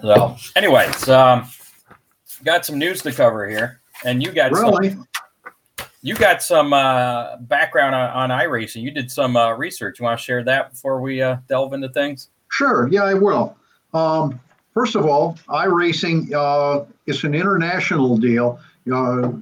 [0.01, 1.49] So, anyways, um,
[2.43, 4.90] got some news to cover here, and you got really.
[4.90, 5.09] Some,
[6.05, 8.83] you got some uh, background on, on iRacing.
[8.83, 9.99] You did some uh, research.
[9.99, 12.29] You want to share that before we uh, delve into things?
[12.51, 12.88] Sure.
[12.88, 13.57] Yeah, I will.
[13.95, 14.38] Um,
[14.75, 18.61] first of all, iRacing uh, is an international deal.
[18.93, 19.33] Uh,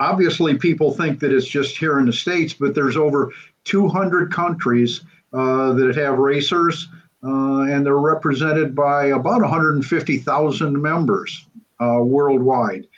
[0.00, 5.02] obviously, people think that it's just here in the states, but there's over 200 countries
[5.32, 6.88] uh, that have racers,
[7.22, 11.46] uh, and they're represented by about 150,000 members
[11.78, 12.88] worldwide.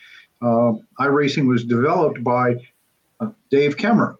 [0.40, 2.56] iRacing was developed by
[3.50, 4.16] Dave Kaemmer.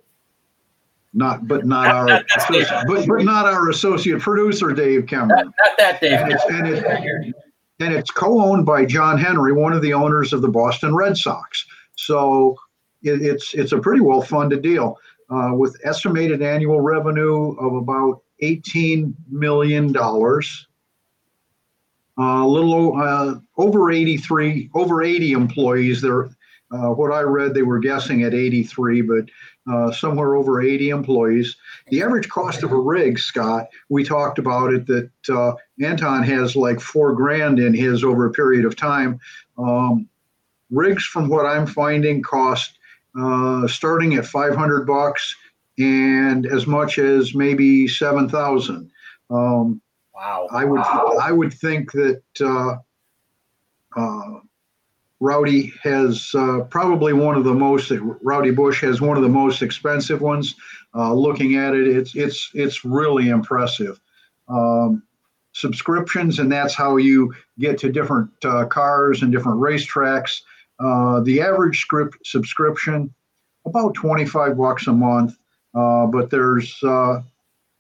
[1.13, 2.25] Not, but not our, not
[2.87, 5.29] but, but not our associate producer, Dave Kemmer.
[5.29, 6.21] Not, not that Dave.
[6.21, 7.35] And it's, and, it,
[7.81, 11.67] and it's co-owned by John Henry, one of the owners of the Boston Red Sox.
[11.97, 12.57] So
[13.03, 14.97] it, it's it's a pretty well funded deal
[15.31, 20.69] uh, with estimated annual revenue of about eighteen million dollars.
[22.19, 26.01] a little uh, over 83, over 80 employees.
[26.01, 26.31] There,
[26.71, 29.25] uh, what I read, they were guessing at 83, but
[29.71, 31.57] uh, somewhere over 80 employees.
[31.89, 36.55] The average cost of a rig, Scott, we talked about it that uh, Anton has
[36.55, 39.19] like four grand in his over a period of time.
[39.59, 40.09] Um,
[40.71, 42.79] rigs, from what I'm finding, cost
[43.19, 45.35] uh, starting at 500 bucks
[45.79, 48.91] and as much as maybe 7,000.
[49.31, 49.81] Um,
[50.15, 50.49] wow.
[50.53, 52.77] I would I would think that uh,
[53.97, 54.41] uh,
[55.21, 59.63] Rowdy has uh, probably one of the most Rowdy Busch has one of the most
[59.63, 60.55] expensive ones.
[60.95, 64.01] Uh, looking at it, it's it's it's really impressive.
[64.49, 65.03] Um,
[65.53, 70.41] subscriptions, and that's how you get to different uh, cars and different racetracks.
[70.79, 73.13] Uh, the average script subscription
[73.67, 75.37] about 25 bucks a month,
[75.75, 77.21] uh, but there's uh,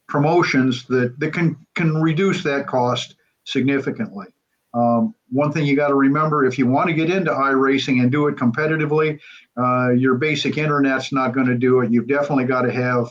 [0.08, 4.26] promotions that, that can can reduce that cost significantly.
[4.72, 8.10] Um, one thing you got to remember if you want to get into iRacing and
[8.10, 9.18] do it competitively,
[9.56, 11.90] uh, your basic internet's not going to do it.
[11.90, 13.08] You've definitely got to have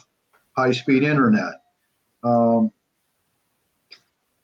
[0.56, 1.54] high speed internet.
[2.24, 2.72] Um,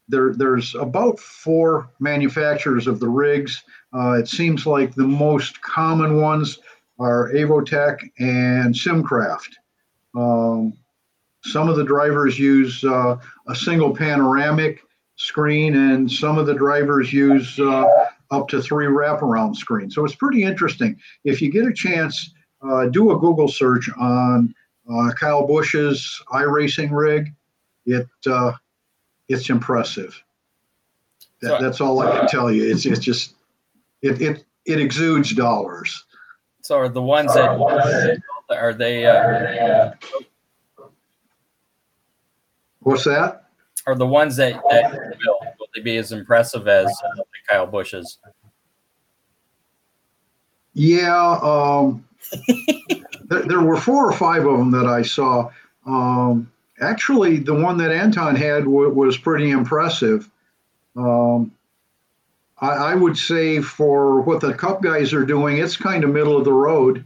[0.07, 3.63] there, there's about four manufacturers of the rigs.
[3.93, 6.59] Uh, it seems like the most common ones
[6.99, 9.53] are Avotech and Simcraft.
[10.15, 10.73] Um,
[11.43, 14.81] some of the drivers use uh, a single panoramic
[15.15, 17.85] screen, and some of the drivers use uh,
[18.31, 19.95] up to three wraparound screens.
[19.95, 20.99] So it's pretty interesting.
[21.23, 24.53] If you get a chance, uh, do a Google search on
[24.91, 27.33] uh, Kyle Busch's iRacing rig.
[27.85, 28.53] It uh,
[29.27, 30.21] it's impressive.
[31.41, 32.69] That, that's all I can tell you.
[32.69, 33.35] It's it's just
[34.01, 36.05] it it it exudes dollars.
[36.61, 37.59] So are the ones that
[38.49, 39.05] are they?
[39.05, 39.91] Uh,
[42.79, 43.44] What's that?
[43.87, 44.91] Are the ones that, that
[45.25, 48.17] will, will they be as impressive as uh, Kyle Busch's?
[50.73, 52.05] Yeah, um,
[53.25, 55.49] there, there, were four or five of them that I saw.
[55.85, 60.29] Um, actually, the one that Anton had w- was pretty impressive.
[60.95, 61.51] Um,
[62.59, 66.37] I, I, would say for what the Cup guys are doing, it's kind of middle
[66.37, 67.05] of the road.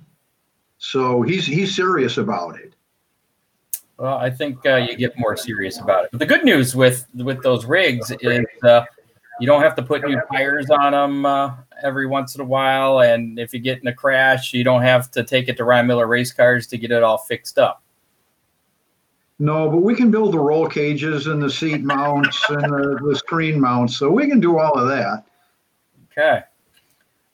[0.77, 2.73] So he's he's serious about it.
[3.99, 6.11] Well, I think uh, you get more serious about it.
[6.11, 8.85] But the good news with with those rigs is uh,
[9.41, 13.01] you don't have to put new tires on them uh, every once in a while,
[13.01, 15.85] and if you get in a crash, you don't have to take it to Ron
[15.85, 17.83] Miller Race Cars to get it all fixed up.
[19.37, 23.15] No, but we can build the roll cages and the seat mounts and the, the
[23.17, 25.25] screen mounts, so we can do all of that.
[26.11, 26.43] Okay.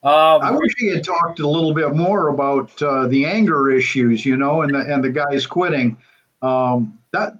[0.01, 4.25] Um, I wish he had talked a little bit more about uh, the anger issues,
[4.25, 5.97] you know, and the and the guys quitting.
[6.45, 7.39] Um, that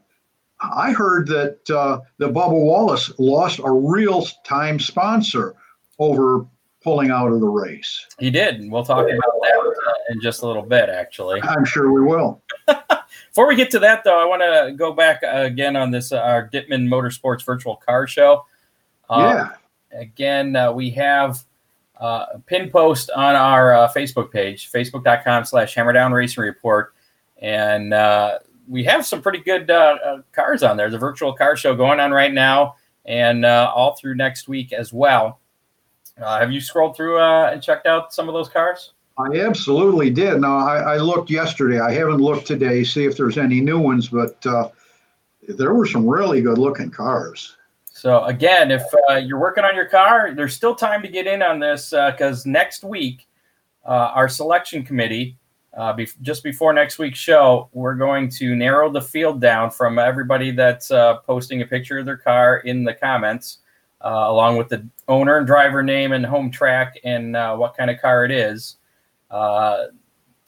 [0.59, 5.55] I heard that uh, that Bubba Wallace lost a real time sponsor
[5.99, 6.45] over
[6.81, 8.05] pulling out of the race.
[8.19, 8.55] He did.
[8.55, 11.41] And we'll talk about that uh, in just a little bit, actually.
[11.41, 12.41] I'm sure we will.
[12.67, 16.19] Before we get to that, though, I want to go back again on this uh,
[16.19, 18.45] our Dittman Motorsports Virtual Car Show.
[19.09, 19.53] yeah.
[19.91, 21.43] Again, uh, we have
[21.99, 26.93] uh, pin post on our uh, Facebook page, facebook.com slash hammerdown racing report.
[27.41, 30.89] And uh, we have some pretty good uh, uh, cars on there.
[30.89, 32.75] The virtual car show going on right now
[33.05, 35.39] and uh, all through next week as well.
[36.17, 38.93] have you scrolled through and checked out some of those cars?
[39.17, 40.41] I absolutely did.
[40.41, 41.79] Now, I, I, looked yesterday.
[41.79, 44.43] I haven't looked today, see if there's any new ones, but
[45.47, 47.55] there were some really good looking cars.
[47.95, 51.41] So again, if uh, you're working on your car, there's still time to get in
[51.41, 53.25] on this because uh, next week,
[53.85, 55.37] uh, our selection committee,
[55.75, 59.99] uh, be- just before next week's show, we're going to narrow the field down from
[59.99, 63.59] everybody that's uh, posting a picture of their car in the comments,
[64.01, 68.01] uh, along with the owner and driver name and home track and what kind of
[68.01, 68.77] car it is.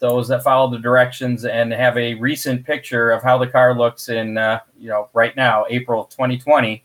[0.00, 4.08] those that follow the directions and have a recent picture of how the car looks
[4.08, 4.28] in,
[4.78, 6.84] you know, right now, April 2020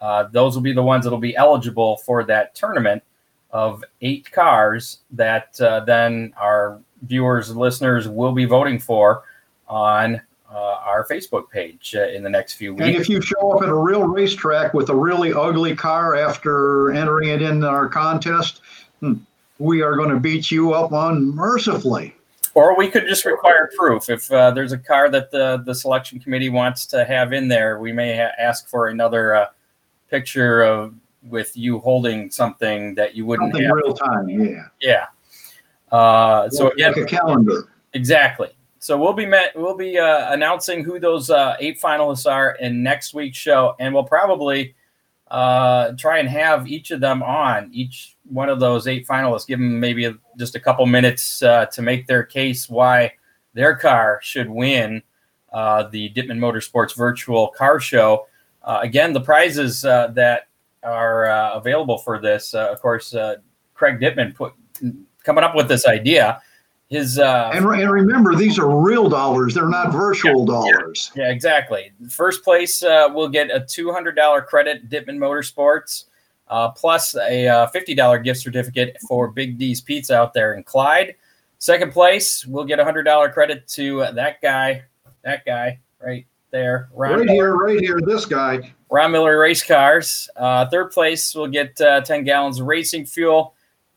[0.00, 3.02] uh, those will be the ones that will be eligible for that tournament
[3.50, 9.24] of eight cars that uh, then our viewers and listeners will be voting for
[9.68, 10.20] on
[10.50, 12.86] uh, our Facebook page uh, in the next few weeks.
[12.86, 16.92] And if you show up at a real racetrack with a really ugly car after
[16.92, 18.60] entering it in our contest,
[19.00, 19.14] hmm,
[19.58, 22.14] we are going to beat you up unmercifully.
[22.54, 24.08] Or we could just require proof.
[24.08, 27.78] If uh, there's a car that the, the selection committee wants to have in there,
[27.78, 29.46] we may ha- ask for another uh,
[30.10, 30.94] picture of
[31.24, 33.74] with you holding something that you wouldn't something have.
[33.74, 34.28] real time.
[34.28, 34.68] Yeah.
[34.80, 35.06] Yeah.
[35.92, 37.68] Uh, so again, like a calendar.
[37.92, 38.48] Exactly.
[38.78, 39.52] So we'll be met.
[39.56, 43.92] We'll be uh, announcing who those uh, eight finalists are in next week's show, and
[43.94, 44.74] we'll probably
[45.28, 49.46] uh, try and have each of them on each one of those eight finalists.
[49.46, 53.12] Give them maybe a, just a couple minutes uh, to make their case why
[53.54, 55.02] their car should win
[55.52, 58.26] uh, the Dittman Motorsports Virtual Car Show.
[58.62, 60.48] Uh, again, the prizes uh, that
[60.82, 63.36] are uh, available for this, uh, of course, uh,
[63.74, 64.52] Craig Dittman put
[65.26, 66.40] coming up with this idea.
[66.88, 69.54] His uh, And, re- and remember, these are real dollars.
[69.54, 71.10] They're not virtual dollars.
[71.16, 71.92] yeah, exactly.
[72.08, 76.04] First place uh, will get a two hundred dollar credit Dittman Motorsports,
[76.48, 80.62] uh, plus a uh, fifty dollar gift certificate for Big D's Pizza out there in
[80.62, 81.16] Clyde.
[81.58, 84.84] Second place we'll get a hundred dollar credit to uh, that guy,
[85.24, 88.72] that guy right there, Ron Right here, right here, this guy.
[88.90, 90.30] Ron Miller Race Cars.
[90.36, 93.55] Uh, third place we'll get uh, 10 gallons of racing fuel.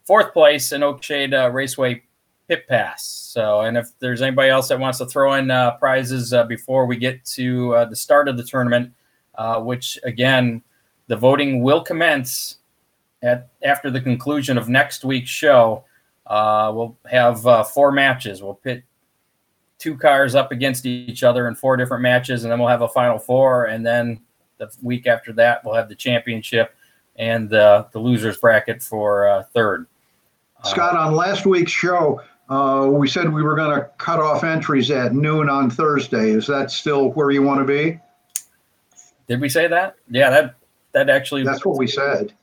[0.10, 2.02] Fourth place, in Oakshade uh, Raceway
[2.48, 3.06] Pit Pass.
[3.06, 6.88] So, and if there's anybody else that wants to throw in uh, prizes uh, before
[6.88, 8.92] we get to uh, the start of the tournament,
[9.36, 10.64] uh, which again,
[11.06, 12.58] the voting will commence
[13.22, 15.84] at after the conclusion of next week's show.
[16.26, 18.42] Uh, we'll have four matches.
[18.42, 18.84] We'll pit
[19.78, 22.90] two cars up against each other in four different matches, and then we'll have a
[22.90, 24.22] final four, and then
[24.58, 26.76] the week after that we'll have the championship
[27.18, 29.86] and the the losers bracket for third.
[30.64, 34.92] Scott, on last week's show, uh, we said we were going to cut off entries
[34.92, 36.32] at noon on Thursday.
[36.32, 38.00] Is that still where you want to be?
[39.28, 39.96] Did we say that?
[40.10, 40.56] Yeah, that
[40.92, 42.34] that actually That's what we said.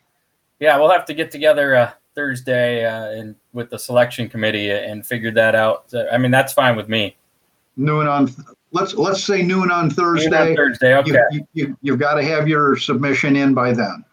[0.60, 5.04] Yeah, we'll have to get together uh, Thursday uh, and with the selection committee and
[5.04, 5.86] figure that out.
[5.92, 7.16] Uh, I mean, that's fine with me.
[7.76, 8.30] Noon on.
[8.72, 10.30] Let's let's say noon on Thursday.
[10.30, 11.10] Noon on Thursday, okay.
[11.10, 14.04] You, you, you, you've got to have your submission in by then.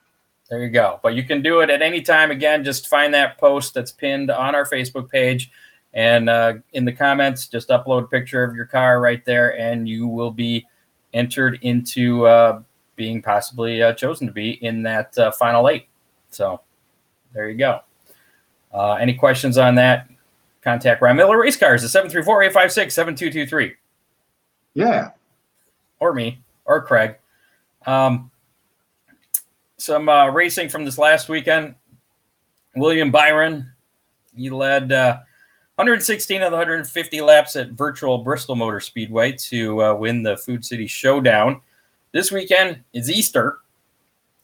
[0.50, 1.00] There you go.
[1.02, 2.30] But you can do it at any time.
[2.32, 5.52] Again, just find that post that's pinned on our Facebook page.
[5.94, 9.88] And uh, in the comments, just upload a picture of your car right there, and
[9.88, 10.66] you will be
[11.14, 12.62] entered into uh,
[12.96, 15.88] being possibly uh, chosen to be in that uh, final eight.
[16.32, 16.62] So
[17.32, 17.82] there you go.
[18.74, 20.10] Uh, any questions on that?
[20.64, 23.76] Contact Ron Miller Race Cars at 734 856 7223
[24.74, 25.10] Yeah.
[26.00, 27.18] or me or Craig.
[27.86, 28.32] Um,
[29.84, 31.75] some uh, racing from this last weekend.
[32.75, 33.69] William Byron,
[34.34, 35.17] he led uh,
[35.75, 40.63] 116 of the 150 laps at virtual Bristol Motor Speedway to uh, win the Food
[40.63, 41.61] City Showdown.
[42.13, 43.59] This weekend is Easter,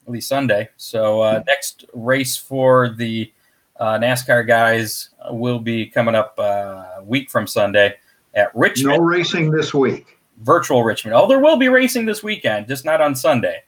[0.05, 0.69] at least Sunday.
[0.75, 3.31] So uh, next race for the
[3.79, 7.95] uh, NASCAR guys will be coming up uh, a week from Sunday
[8.33, 10.19] at Richmond No racing this week.
[10.41, 11.15] virtual Richmond.
[11.15, 13.63] Oh, there will be racing this weekend, just not on Sunday.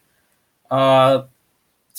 [0.69, 1.23] Uh,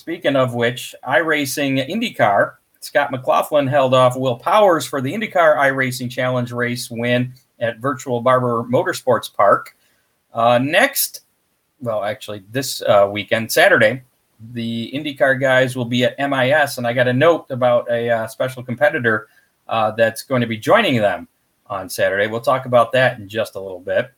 [0.03, 6.11] speaking of which, iRacing IndyCar, Scott McLaughlin held off Will Powers for the IndyCar iRacing
[6.11, 9.77] Challenge race win at Virtual Barber Motorsports Park.
[10.35, 11.21] Uh, next,
[11.81, 14.03] well, actually, this uh, weekend, Saturday,
[14.53, 18.27] the IndyCar guys will be at MIS, and I got a note about a uh,
[18.27, 19.29] special competitor
[19.69, 21.29] uh, that's going to be joining them
[21.69, 22.27] on Saturday.
[22.27, 24.13] We'll talk about that in just a little bit.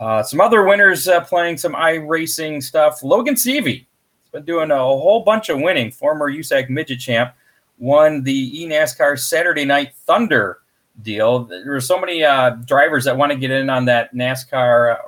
[0.00, 3.04] Uh, some other winners uh, playing some iRacing stuff.
[3.04, 3.86] Logan Seavey
[4.34, 5.90] been doing a whole bunch of winning.
[5.90, 7.34] Former USAC midget champ
[7.78, 10.58] won the eNASCAR Saturday Night Thunder
[11.02, 11.44] deal.
[11.44, 14.98] There were so many uh, drivers that want to get in on that NASCAR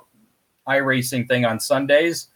[0.69, 2.29] iRacing thing on Sundays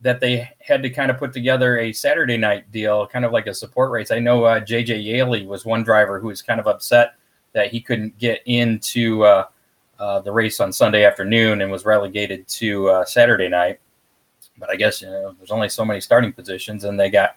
[0.00, 3.46] that they had to kind of put together a Saturday night deal, kind of like
[3.46, 4.10] a support race.
[4.10, 7.14] I know uh, JJ Yeley was one driver who was kind of upset
[7.52, 9.44] that he couldn't get into uh,
[10.00, 13.78] uh, the race on Sunday afternoon and was relegated to uh, Saturday night.
[14.62, 17.36] But I guess you know, there's only so many starting positions, and they got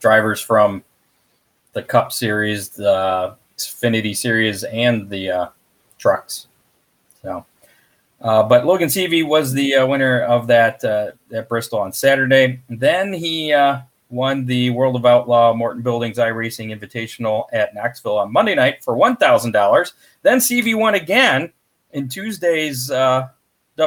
[0.00, 0.84] drivers from
[1.72, 5.48] the Cup Series, the Xfinity Series, and the uh,
[5.96, 6.48] trucks.
[7.22, 7.46] So,
[8.20, 12.60] uh, but Logan Seavey was the uh, winner of that uh, at Bristol on Saturday.
[12.68, 18.30] Then he uh, won the World of Outlaw Morton Buildings iRacing Invitational at Knoxville on
[18.30, 19.94] Monday night for one thousand dollars.
[20.20, 21.50] Then Seavey won again
[21.92, 23.28] in Tuesday's uh,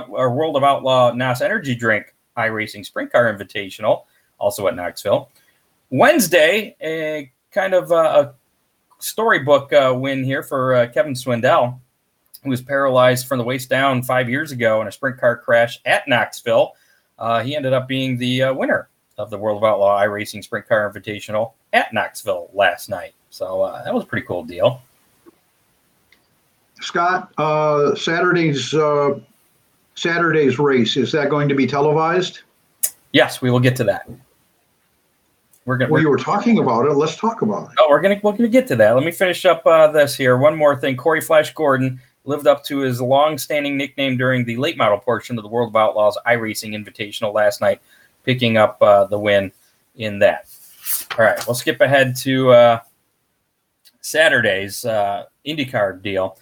[0.09, 4.05] World of Outlaw NOS Energy Drink iRacing Sprint Car Invitational,
[4.38, 5.29] also at Knoxville.
[5.89, 7.95] Wednesday, a kind of uh,
[8.29, 8.34] a
[8.99, 11.79] storybook uh, win here for uh, Kevin Swindell,
[12.43, 15.79] who was paralyzed from the waist down five years ago in a sprint car crash
[15.86, 16.73] at Knoxville.
[17.43, 21.53] He ended up being the winner of the World of Outlaw iRacing Sprint Car Invitational
[21.73, 23.13] at Knoxville last night.
[23.29, 24.82] So uh, that was a pretty cool deal.
[26.82, 29.19] Scott, uh, Saturday's uh,
[30.01, 32.39] Saturday's race is that going to be televised?
[33.13, 34.09] Yes, we will get to that.
[35.65, 35.91] We're gonna.
[35.91, 36.93] Well, you were talking about it.
[36.93, 37.77] Let's talk about it.
[37.77, 38.95] Oh, we're gonna we're gonna get to that.
[38.95, 40.37] Let me finish up uh, this here.
[40.37, 40.97] One more thing.
[40.97, 45.43] Corey Flash Gordon lived up to his long-standing nickname during the late model portion of
[45.43, 47.79] the World of Outlaws iRacing Invitational last night,
[48.23, 49.51] picking up uh, the win
[49.97, 50.47] in that.
[51.15, 52.79] All right, we'll skip ahead to uh,
[54.01, 56.39] Saturday's uh, IndyCar deal.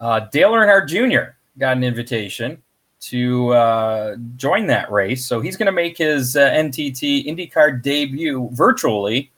[0.00, 1.34] Uh, Dale Earnhardt Jr.
[1.58, 2.62] got an invitation
[2.98, 8.48] to uh, join that race, so he's going to make his uh, NTT IndyCar debut
[8.52, 9.30] virtually,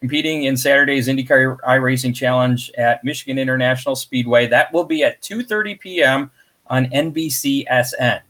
[0.00, 4.46] competing in Saturday's IndyCar iRacing Challenge at Michigan International Speedway.
[4.46, 6.30] That will be at 2:30 p.m.
[6.68, 8.20] on NBCSN,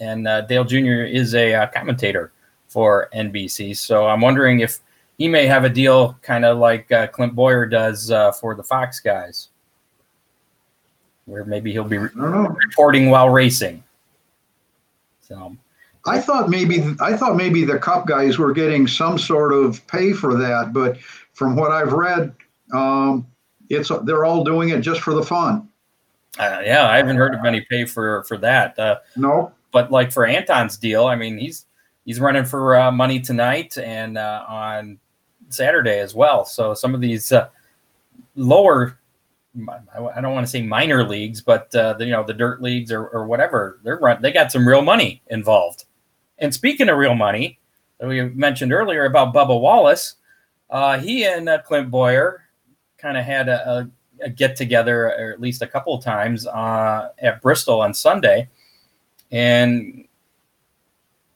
[0.00, 1.04] and uh, Dale Jr.
[1.04, 2.32] is a uh, commentator
[2.68, 3.76] for NBC.
[3.76, 4.80] So I'm wondering if
[5.16, 8.62] he may have a deal kind of like uh, Clint Bowyer does uh, for the
[8.62, 9.48] Fox guys,
[11.26, 13.82] where maybe he'll be re- reporting while racing.
[15.28, 15.56] So
[16.06, 20.12] I thought maybe I thought maybe the Cup guys were getting some sort of pay
[20.12, 20.98] for that, but
[21.34, 22.34] from what I've read,
[22.72, 23.26] um,
[23.68, 25.68] it's they're all doing it just for the fun.
[26.38, 28.78] Uh, yeah, I haven't heard of any pay for for that.
[28.78, 31.66] Uh, no, but like for Anton's deal, I mean, he's
[32.04, 34.98] he's running for uh, money tonight and uh, on
[35.50, 36.44] Saturday as well.
[36.44, 37.48] So some of these uh,
[38.34, 38.97] lower,
[40.14, 42.92] I don't want to say minor leagues, but uh, the, you know the dirt leagues
[42.92, 45.84] or, or whatever, they're run, they got some real money involved.
[46.38, 47.58] And speaking of real money,
[48.00, 50.16] we mentioned earlier about Bubba Wallace,
[50.70, 52.44] uh, he and uh, Clint Bowyer
[52.98, 53.90] kind of had a, a,
[54.26, 58.48] a, get together, or at least a couple of times uh, at Bristol on Sunday,
[59.30, 60.06] and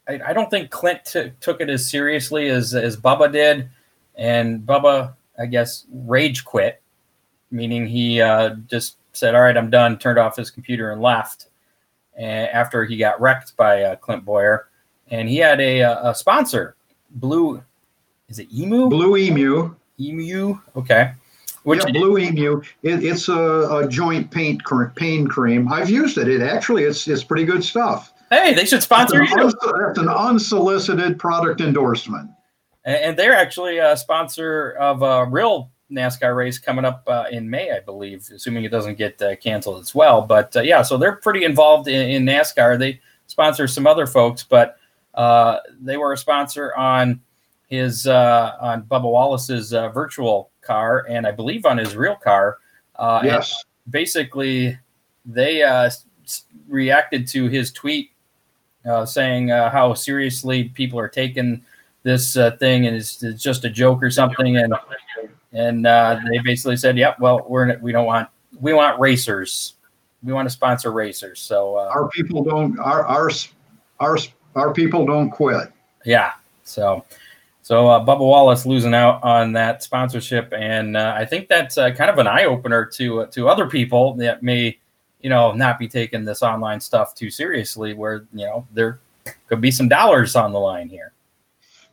[0.07, 3.69] I, I don't think Clint t- took it as seriously as as Bubba did.
[4.15, 6.82] And Bubba, I guess, rage quit,
[7.53, 11.47] meaning he uh, just said, "All right, I'm done." Turned off his computer and left.
[12.15, 14.67] And after he got wrecked by uh, Clint Bowyer,
[15.09, 16.75] and he had a, a sponsor,
[17.11, 17.63] Blue.
[18.29, 18.89] Is it Emu?
[18.89, 19.75] Blue Emu.
[19.99, 20.59] Emu.
[20.75, 21.13] Okay.
[21.63, 22.61] Which yeah, Blue Emu.
[22.81, 24.61] It, it's a, a, joint paint
[24.95, 25.71] pain cream.
[25.71, 26.27] I've used it.
[26.27, 28.13] It actually it's it's pretty good stuff.
[28.29, 29.35] Hey, they should sponsor you.
[29.35, 32.29] That's an unsolicited product endorsement
[32.85, 37.71] and, they're actually a sponsor of a real NASCAR race coming up uh, in May,
[37.71, 40.21] I believe, assuming it doesn't get uh, canceled as well.
[40.21, 42.77] But uh, yeah, so they're pretty involved in, in, NASCAR.
[42.79, 44.77] They sponsor some other folks, but
[45.13, 47.21] uh, they were a sponsor on
[47.67, 52.57] his uh, on Bubba Wallace's uh, virtual car, and I believe on his real car.
[52.99, 53.63] yes.
[53.89, 54.77] Basically,
[55.25, 55.89] they
[56.69, 58.11] reacted to his tweet
[59.05, 61.63] saying how seriously people are taking
[62.03, 64.73] this uh, thing and it's, it's, just a joke or something and
[65.53, 68.29] and uh, they basically said yep well we're we don't want
[68.59, 69.73] we want racers.
[70.23, 71.39] We want to sponsor racers.
[71.39, 73.29] So uh, our people don't our our
[73.99, 74.17] our
[74.55, 75.71] our people don't quit.
[76.05, 76.33] Yeah
[76.63, 77.05] so
[77.61, 81.91] so uh, Bubba Wallace losing out on that sponsorship, and uh, I think that's uh,
[81.91, 84.77] kind of an eye opener to to other people that may,
[85.21, 87.93] you know, not be taking this online stuff too seriously.
[87.93, 88.99] Where you know there
[89.47, 91.13] could be some dollars on the line here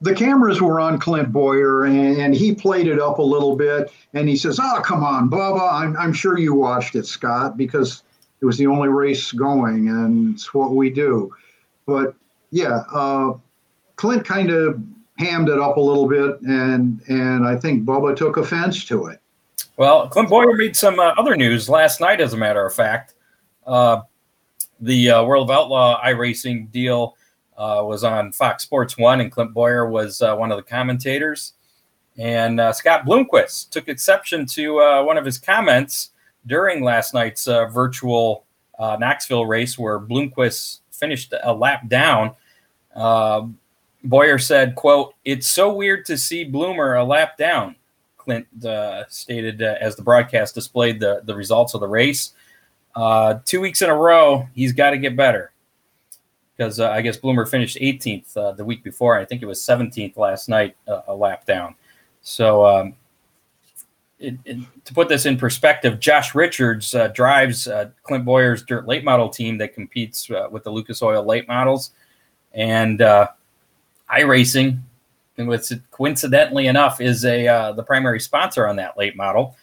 [0.01, 3.93] the cameras were on Clint Bowyer and, and, he played it up a little bit.
[4.15, 5.73] And he says, "Oh, come on, Bubba.
[5.73, 8.03] I'm, I'm sure you watched it, Scott, because
[8.41, 11.35] it was the only race going, and it's what we do."
[11.87, 12.15] But
[12.51, 13.35] yeah, uh,
[13.97, 14.83] Clint kind of
[15.19, 19.21] hammed it up a little bit, and and I think Bubba took offense to it.
[19.77, 23.15] Well, Clint Bowyer made some uh, other news last night, as a matter of fact.
[23.67, 24.03] Uh,
[24.81, 27.17] the uh, World of Outlaw iRacing deal
[27.61, 31.53] uh, was on Fox Sports One, and Clint Bowyer was uh, one of the commentators.
[32.17, 36.13] And uh, Scott Bloomquist took exception to uh, one of his comments
[36.47, 38.45] during last night's uh, virtual
[38.79, 42.35] uh, Knoxville race, where Bloomquist finished a lap down.
[42.95, 47.77] Bowyer said, "quote It's so weird to see Bloomer a lap down."
[48.17, 48.47] Clint
[49.11, 52.33] stated as the broadcast displayed the the results of the race.
[53.45, 55.53] two weeks in a row, he's got to get better
[56.61, 59.19] because uh, I guess Bloomer finished 18th uh, the week before.
[59.19, 61.75] I think it was 17th last night, uh, a lap down.
[62.21, 62.95] So, um,
[64.19, 68.87] it, it, to put this in perspective, Josh Richards uh, drives uh, Clint Bowyer's dirt
[68.87, 71.93] late model team that competes uh, with the Lucas Oil late models,
[72.53, 72.99] and
[74.11, 74.81] iRacing,
[75.39, 79.57] which coincidentally enough is a the primary sponsor on that late model.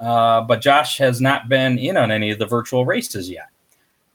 [0.00, 3.49] but Josh has not been in on any of the virtual races yet.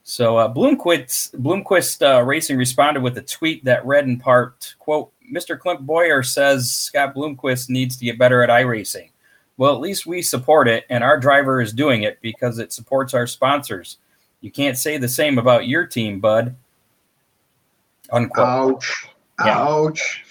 [0.08, 5.10] So uh, Bloomquist, Bloomquist uh, Racing responded with a tweet that read in part, quote,
[5.34, 5.58] Mr.
[5.58, 9.10] Clint Bowyer says Scott Bloomquist needs to get better at iRacing.
[9.56, 13.14] Well, at least we support it, and our driver is doing it because it supports
[13.14, 13.98] our sponsors.
[14.42, 16.54] You can't say the same about your team, bud.
[18.12, 18.46] Unquote.
[18.46, 19.06] Ouch.
[19.44, 19.58] Yeah.
[19.58, 20.22] Ouch.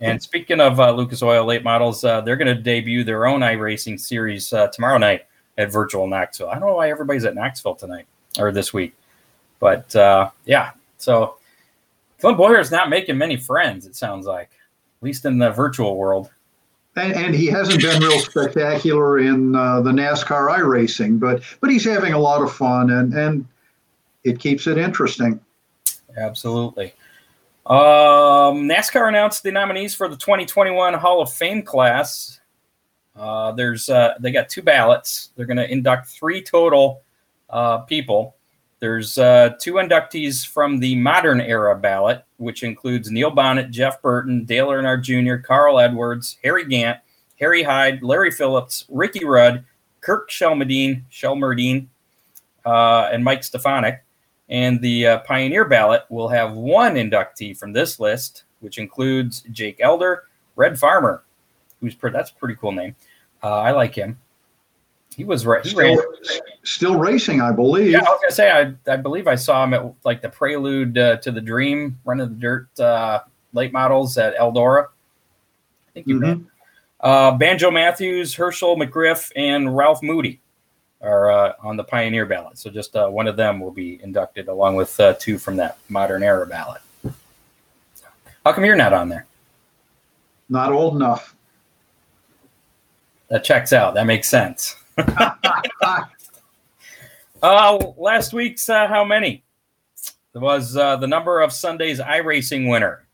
[0.00, 3.40] And speaking of uh, Lucas Oil late models, uh, they're going to debut their own
[3.40, 5.22] iRacing series uh, tomorrow night
[5.56, 6.50] at Virtual Knoxville.
[6.50, 8.06] I don't know why everybody's at Knoxville tonight
[8.38, 8.94] or this week.
[9.60, 11.36] But uh, yeah, so
[12.20, 13.86] Clint Bowyer is not making many friends.
[13.86, 14.50] It sounds like.
[15.00, 16.30] At least in the virtual world.
[16.96, 21.84] And, and he hasn't been real spectacular in uh, the NASCAR iRacing, but but he's
[21.84, 23.46] having a lot of fun, and and
[24.24, 25.38] it keeps it interesting.
[26.16, 26.94] Absolutely.
[27.66, 32.40] Um, NASCAR announced the nominees for the 2021 Hall of Fame class.
[33.14, 35.30] Uh, there's uh, they got two ballots.
[35.36, 37.02] They're going to induct three total
[37.50, 38.36] uh, people.
[38.80, 44.44] There's uh, two inductees from the modern era ballot, which includes Neil Bonnett, Jeff Burton,
[44.44, 46.98] Dale Earnhardt Jr., Carl Edwards, Harry Gant,
[47.40, 49.64] Harry Hyde, Larry Phillips, Ricky Rudd,
[50.00, 51.88] Kirk Shelmerdine, Shelmerdine,
[52.64, 54.04] uh, and Mike Stefanik.
[54.48, 59.78] And the uh, Pioneer ballot will have one inductee from this list, which includes Jake
[59.80, 60.24] Elder,
[60.56, 61.24] Red Farmer,
[61.80, 62.94] who's pre- that's a pretty cool name.
[63.42, 64.18] Uh, I like him.
[65.16, 65.62] He was right.
[65.64, 65.98] He Still, ran.
[66.68, 67.92] Still racing, I believe.
[67.92, 70.96] Yeah, I was gonna say I, I believe I saw him at like the prelude
[70.98, 73.20] uh, to the Dream Run of the Dirt uh,
[73.52, 74.84] late models at Eldora.
[74.84, 76.46] I think you Mhm.
[77.00, 80.40] Uh, Banjo Matthews, Herschel McGriff, and Ralph Moody
[81.00, 82.58] are uh, on the Pioneer ballot.
[82.58, 85.78] So just uh, one of them will be inducted along with uh, two from that
[85.88, 86.82] modern era ballot.
[88.44, 89.26] How come you're not on there?
[90.48, 91.36] Not old enough.
[93.28, 93.94] That checks out.
[93.94, 94.74] That makes sense.
[97.42, 99.44] Uh, last week's uh, how many?
[100.32, 103.06] There was uh, the number of Sunday's iRacing winner.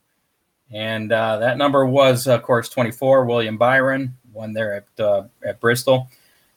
[0.70, 3.27] And uh, that number was, of course, 24.
[3.27, 6.09] William Byron won there at, uh, at Bristol.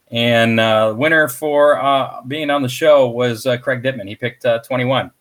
[0.10, 4.08] And uh, winner for uh, being on the show was uh, Craig Dittman.
[4.08, 5.12] He picked uh, 21.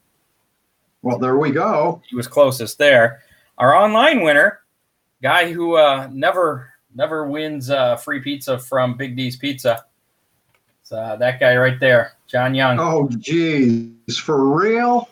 [1.02, 2.02] Well, there we go.
[2.08, 3.22] He was closest there.
[3.58, 4.60] Our online winner,
[5.22, 9.84] guy who uh, never never wins uh, free pizza from Big D's Pizza.
[10.80, 12.78] It's uh, that guy right there, John Young.
[12.80, 15.08] Oh, geez, for real?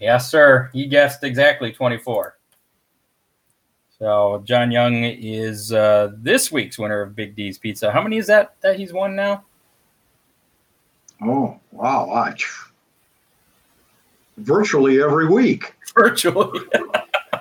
[0.00, 0.70] Yes, sir.
[0.72, 2.36] You guessed exactly 24.
[3.98, 7.90] So John Young is uh, this week's winner of Big D's Pizza.
[7.90, 9.44] How many is that that he's won now?
[11.20, 12.06] Oh, wow.
[12.06, 12.48] Watch.
[14.36, 15.74] Virtually every week.
[15.96, 16.60] Virtually.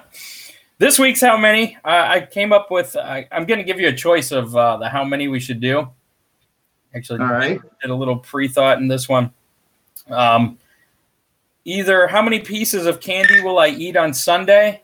[0.79, 1.77] this week's how many?
[1.85, 2.95] Uh, I came up with.
[2.95, 5.59] I, I'm going to give you a choice of uh, the how many we should
[5.59, 5.89] do.
[6.97, 7.61] Actually, All right.
[7.81, 9.31] did a little pre-thought in this one.
[10.09, 10.57] Um,
[11.63, 14.81] either how many pieces of candy will I eat on Sunday,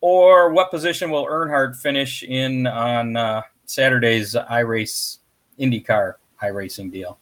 [0.00, 5.18] or what position will Earnhardt finish in on uh, Saturday's iRace
[5.58, 7.18] IndyCar iRacing deal?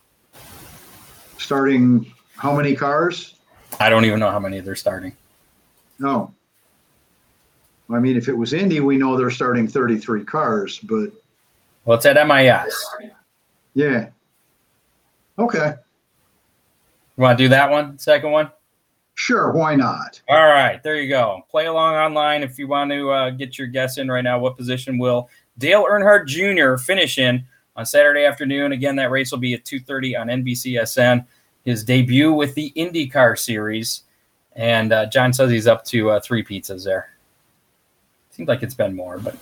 [1.39, 3.37] Starting how many cars?
[3.81, 5.17] I don't even know how many they're starting.
[5.99, 6.33] No.
[7.91, 11.11] I mean, if it was Indy, we know they're starting 33 cars, but
[11.85, 12.75] Well, it's at MIS.
[13.75, 14.09] Yeah.
[15.39, 15.75] Okay.
[17.16, 17.99] You want to do that one?
[17.99, 18.51] Second one?
[19.14, 19.53] Sure.
[19.53, 20.20] Why not?
[20.29, 21.43] All right, there you go.
[21.49, 24.39] Play along online if you want to uh, get your guess in right now.
[24.39, 26.77] What position will Dale Earnhardt Jr.
[26.83, 27.45] finish in
[27.77, 28.72] on Saturday afternoon?
[28.72, 31.25] Again, that race will be at 2:30 on NBCSN.
[31.64, 34.03] His debut with the IndyCar Series,
[34.57, 37.11] and uh, John says he's up to uh, three pizzas there.
[38.31, 39.37] Seems like it's been more, but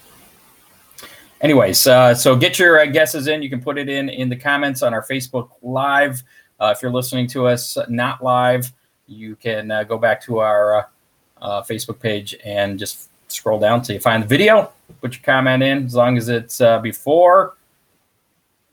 [1.43, 3.43] anyways, uh, so get your uh, guesses in.
[3.43, 6.23] You can put it in in the comments on our Facebook Live.
[6.59, 8.73] Uh, if you're listening to us not live,
[9.07, 10.85] you can uh, go back to our uh,
[11.43, 14.73] uh, Facebook page and just scroll down till you find the video.
[15.01, 17.57] Put your comment in as long as it's uh, before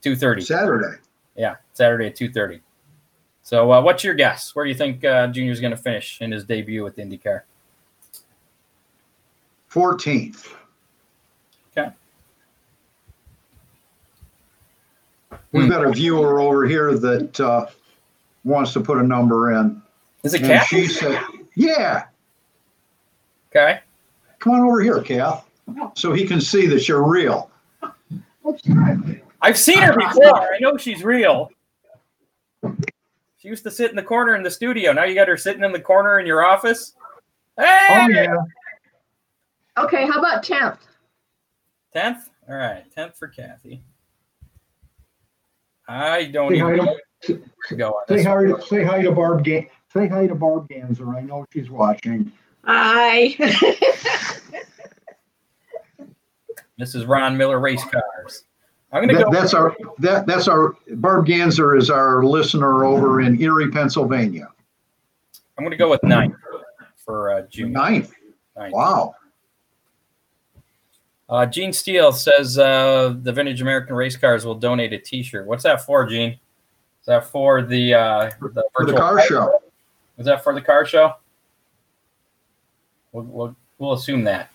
[0.03, 0.45] 2:30.
[0.45, 0.97] Saturday.
[1.35, 2.61] Yeah, Saturday at 2:30.
[3.41, 4.53] So, uh, what's your guess?
[4.53, 7.41] Where do you think uh, Junior's going to finish in his debut with IndyCar?
[9.71, 10.53] 14th.
[11.75, 11.91] Okay.
[15.51, 15.71] We've Hmm.
[15.71, 17.67] got a viewer over here that uh,
[18.43, 19.81] wants to put a number in.
[20.23, 20.67] Is it And Kath?
[20.67, 21.19] she said,
[21.55, 22.05] Yeah,
[23.51, 23.79] Okay.
[24.39, 25.45] come on over here, Kath,
[25.95, 27.49] so he can see that you're real.
[29.41, 30.53] I've seen her before.
[30.53, 31.49] I know she's real.
[33.37, 34.91] She used to sit in the corner in the studio.
[34.91, 36.93] Now you got her sitting in the corner in your office.
[37.57, 37.87] Hey!
[37.89, 38.35] Oh, yeah.
[39.83, 40.79] Okay, how about 10th?
[41.95, 42.23] 10th?
[42.49, 42.83] All right.
[42.95, 43.81] 10th for Kathy.
[45.89, 46.87] I don't Say hi even
[47.23, 50.69] to, go on say hi to, say hi to Barb Ga- Say hi to Barb
[50.69, 51.15] Ganzer.
[51.15, 52.31] I know she's watching.
[52.63, 53.35] Hi.
[56.77, 58.45] This is Ron Miller Race Cars.
[58.93, 59.31] I'm going to That, go.
[59.31, 64.47] that's our that that's our Barb Ganzer is our listener over in Erie, Pennsylvania.
[65.57, 66.35] I'm going to go with ninth
[66.95, 67.73] for uh, June.
[67.73, 68.13] Ninth.
[68.55, 68.73] Ninth.
[68.73, 69.13] Wow.
[71.29, 75.45] Uh, Gene Steele says uh, the Vintage American Race Cars will donate a T-shirt.
[75.45, 76.31] What's that for, Gene?
[76.31, 79.61] Is that for the uh, the, For the car show.
[80.17, 81.13] Is that for the car show?
[83.11, 84.51] We'll, we'll, we'll assume that.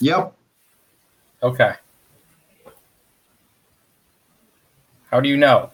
[0.00, 0.32] Yep.
[1.42, 1.72] Okay.
[5.10, 5.70] How do you know?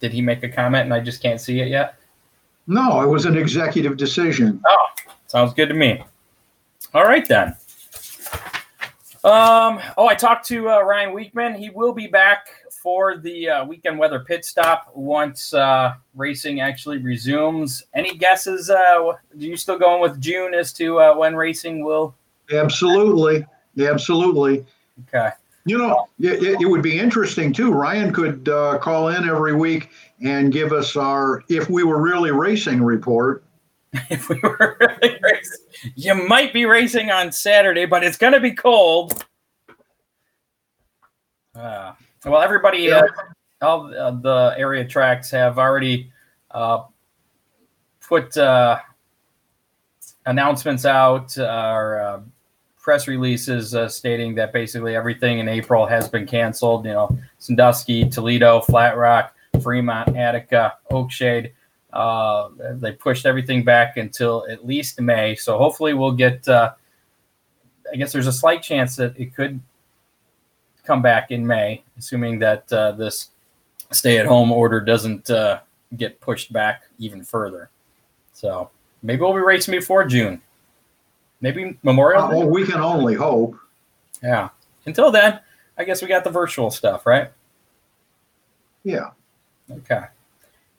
[0.00, 1.96] Did he make a comment and I just can't see it yet?
[2.66, 4.62] No, it was an executive decision.
[4.66, 4.86] Oh,
[5.26, 6.02] sounds good to me.
[6.94, 7.56] All right then.
[9.24, 9.80] Um.
[9.96, 11.54] Oh, I talked to uh, Ryan Weekman.
[11.54, 16.98] He will be back for the uh, weekend weather pit stop once uh, racing actually
[16.98, 17.82] resumes.
[17.94, 18.68] Any guesses?
[18.68, 22.14] Uh, are you still going with June as to uh, when racing will?
[22.52, 23.46] Absolutely,
[23.80, 24.66] absolutely.
[25.08, 25.30] Okay.
[25.64, 27.72] You know, it, it would be interesting too.
[27.72, 29.88] Ryan could uh, call in every week
[30.22, 33.42] and give us our if we were really racing report.
[34.10, 38.40] if we were really racing, you might be racing on Saturday, but it's going to
[38.40, 39.24] be cold.
[41.54, 41.92] Uh,
[42.24, 43.06] well, everybody, uh,
[43.62, 46.10] all uh, the area tracks have already
[46.50, 46.82] uh,
[48.00, 48.80] put uh,
[50.26, 52.20] announcements out or uh,
[52.78, 56.84] press releases uh, stating that basically everything in April has been canceled.
[56.84, 61.52] You know, Sandusky, Toledo, Flat Rock, Fremont, Attica, Oakshade.
[61.94, 65.36] Uh, they pushed everything back until at least May.
[65.36, 66.46] So hopefully we'll get.
[66.46, 66.72] Uh,
[67.92, 69.60] I guess there's a slight chance that it could
[70.84, 73.30] come back in May, assuming that uh, this
[73.90, 75.60] stay-at-home order doesn't uh,
[75.96, 77.70] get pushed back even further.
[78.32, 78.70] So
[79.02, 80.42] maybe we'll be racing before June.
[81.40, 82.22] Maybe Memorial.
[82.22, 83.56] Oh, we can only hope.
[84.22, 84.48] Yeah.
[84.86, 85.40] Until then,
[85.78, 87.30] I guess we got the virtual stuff, right?
[88.82, 89.10] Yeah.
[89.70, 90.04] Okay.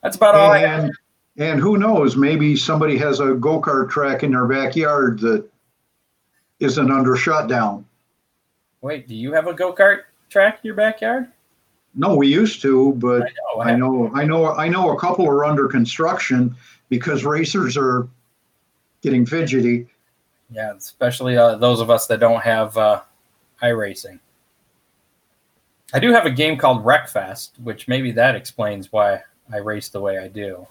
[0.03, 0.89] That's about all I have.
[1.37, 2.15] And, who knows?
[2.15, 5.49] Maybe somebody has a go kart track in their backyard that
[6.59, 7.85] isn't under shutdown.
[8.81, 11.27] Wait, do you have a go kart track in your backyard?
[11.93, 13.61] No, we used to, but I know.
[13.61, 16.55] I know, I know, I know a couple are under construction
[16.89, 18.07] because racers are
[19.01, 19.87] getting fidgety.
[20.51, 23.01] Yeah, especially uh, those of us that don't have uh,
[23.61, 24.19] iRacing.
[25.93, 29.21] I do have a game called Wreckfest, which maybe that explains why
[29.51, 30.67] I race the way I do.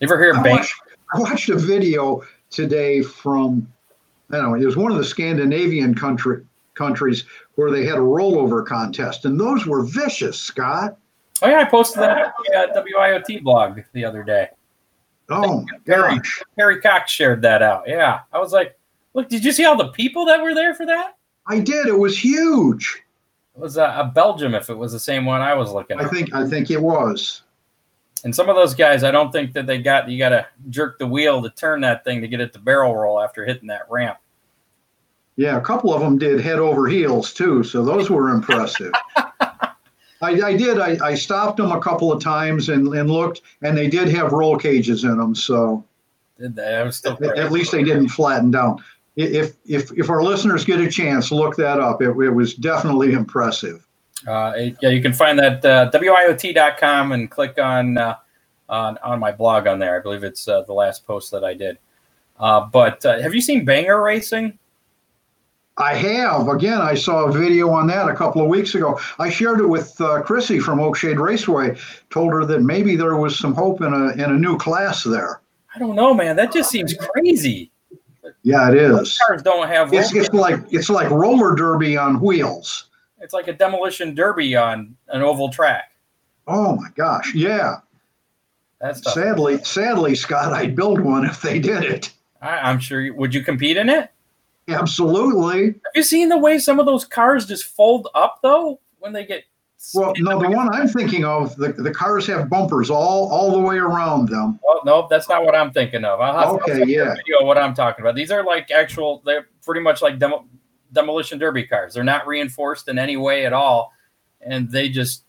[0.00, 0.56] You ever hear I Bang?
[0.56, 0.74] watched,
[1.14, 3.70] I watched a video today from,
[4.30, 6.44] I don't know, it was one of the Scandinavian country
[6.74, 7.24] countries
[7.56, 10.96] where they had a rollover contest, and those were vicious, Scott.
[11.42, 12.32] Oh yeah, I posted that on
[12.72, 14.48] the uh, WIOT blog the other day.
[15.28, 16.42] Oh, Perry, gosh.
[16.56, 17.84] Perry Cox shared that out.
[17.86, 18.78] Yeah, I was like,
[19.12, 21.16] look, did you see all the people that were there for that?
[21.46, 21.86] I did.
[21.86, 23.02] It was huge.
[23.54, 26.04] It was uh, a Belgium, if it was the same one I was looking I
[26.04, 26.10] at.
[26.10, 27.42] think I think it was.
[28.24, 30.08] And some of those guys, I don't think that they got.
[30.08, 32.94] You got to jerk the wheel to turn that thing to get it to barrel
[32.94, 34.18] roll after hitting that ramp.
[35.36, 38.92] Yeah, a couple of them did head over heels too, so those were impressive.
[40.22, 40.78] I, I did.
[40.78, 44.32] I, I stopped them a couple of times and, and looked, and they did have
[44.32, 45.34] roll cages in them.
[45.34, 45.84] So
[46.38, 46.76] Did they?
[46.76, 48.84] I was still at, at least they didn't flatten down.
[49.16, 52.02] If if if our listeners get a chance, look that up.
[52.02, 53.86] It, it was definitely impressive.
[54.26, 58.16] Uh, yeah, you can find that uh, wiot.com and click on uh,
[58.68, 59.98] on on my blog on there.
[59.98, 61.78] I believe it's uh, the last post that I did.
[62.38, 64.58] Uh, but uh, have you seen Banger Racing?
[65.76, 66.48] I have.
[66.48, 69.00] Again, I saw a video on that a couple of weeks ago.
[69.18, 71.76] I shared it with uh, Chrissy from Oakshade Raceway.
[72.10, 75.40] Told her that maybe there was some hope in a in a new class there.
[75.74, 76.36] I don't know, man.
[76.36, 77.70] That just seems crazy.
[78.42, 79.18] Yeah, it is.
[79.26, 79.92] Cars don't have.
[79.92, 82.89] It's, it's like it's like roller derby on wheels.
[83.20, 85.92] It's like a demolition derby on an oval track.
[86.46, 87.76] Oh my gosh, yeah.
[88.80, 89.14] That's tough.
[89.14, 92.12] Sadly, sadly, Scott, I'd build one if they did it.
[92.40, 93.00] I, I'm sure.
[93.02, 94.10] You, would you compete in it?
[94.68, 95.66] Absolutely.
[95.66, 99.26] Have you seen the way some of those cars just fold up though when they
[99.26, 99.44] get?
[99.94, 103.58] Well, no, the one I'm thinking of, the, the cars have bumpers all all the
[103.60, 104.60] way around them.
[104.66, 106.20] Oh, no, that's not what I'm thinking of.
[106.20, 107.14] I'll have Okay, a yeah.
[107.14, 108.14] video of what I'm talking about.
[108.14, 109.22] These are like actual.
[109.24, 110.46] They're pretty much like demo,
[110.92, 111.94] demolition derby cars.
[111.94, 113.92] They're not reinforced in any way at all,
[114.40, 115.24] and they just.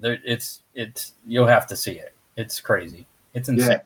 [0.00, 2.14] It's it's you'll have to see it.
[2.36, 3.04] It's crazy.
[3.34, 3.80] It's insane.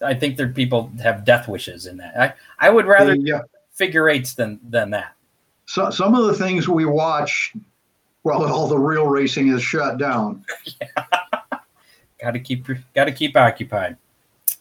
[0.00, 2.16] I think there people have death wishes in that.
[2.16, 3.42] I I would rather The, uh,
[3.72, 5.14] figure eights than than that.
[5.66, 7.52] so, some of the things we watch,
[8.22, 10.44] well, all the real racing is shut down.
[12.20, 13.96] got to keep got to keep occupied.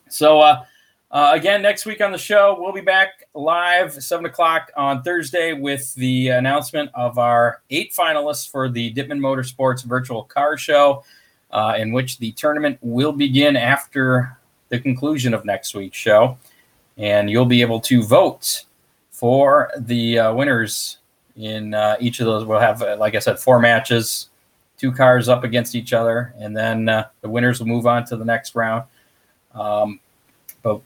[0.10, 0.66] So uh,
[1.12, 5.54] uh, again, next week on the show, we'll be back live seven o'clock on Thursday
[5.54, 11.04] with the announcement of our eight finalists for the Dittman Motorsports Virtual Car Show,
[11.52, 14.38] uh, in which the tournament will begin after
[14.70, 16.38] the conclusion of next week's show,
[16.98, 18.66] and you'll be able to vote
[19.10, 21.00] for the uh, winners
[21.36, 22.46] in uh, each of those.
[22.46, 24.30] We'll have, uh, like I said, four matches
[24.78, 28.16] two cars up against each other, and then uh, the winners will move on to
[28.16, 28.86] the next round.
[29.54, 30.00] Um,
[30.64, 30.82] but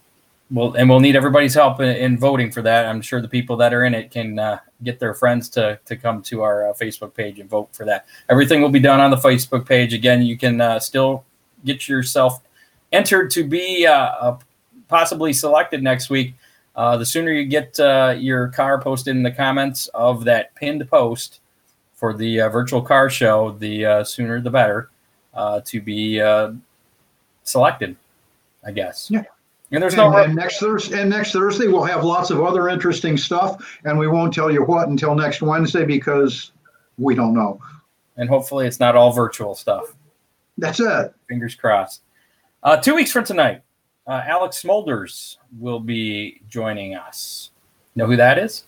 [0.54, 2.86] Well, and we'll need everybody's help in, in, voting for that.
[2.86, 5.96] I'm sure the people that are in it can uh, get their friends to to
[5.98, 8.06] come to our uh, Facebook page and vote for that.
[8.30, 9.96] Everything will be done on the Facebook page.
[9.96, 11.26] Again, you can uh, still
[11.66, 12.40] get yourself
[12.92, 14.36] entered to be uh,
[14.88, 16.36] possibly selected next week.
[16.76, 20.88] Uh, the sooner you get uh, your car posted in the comments of that pinned
[20.88, 21.40] post
[21.96, 24.92] for the virtual car show, the sooner the better
[25.66, 26.20] to be
[27.44, 27.96] selected.
[28.66, 29.10] I guess.
[29.12, 29.24] Yeah.
[29.72, 31.02] And there's and, and next Thursday.
[31.02, 34.64] And next Thursday we'll have lots of other interesting stuff, and we won't tell you
[34.64, 36.52] what until next Wednesday because
[36.98, 37.60] we don't know.
[38.18, 39.96] And hopefully, it's not all virtual stuff.
[40.58, 41.14] That's it.
[41.28, 42.02] Fingers crossed.
[42.62, 43.64] Uh, two weeks from tonight,
[44.06, 47.50] uh, Alex Smolders will be joining us.
[47.96, 48.66] Know who that is?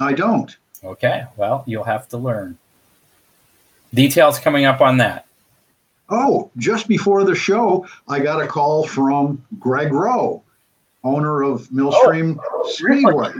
[0.00, 0.56] I don't.
[0.82, 1.24] Okay.
[1.36, 2.58] Well, you'll have to learn.
[3.92, 5.26] Details coming up on that.
[6.10, 10.42] Oh, just before the show, I got a call from Greg Rowe,
[11.04, 13.32] owner of Millstream oh, Speedway.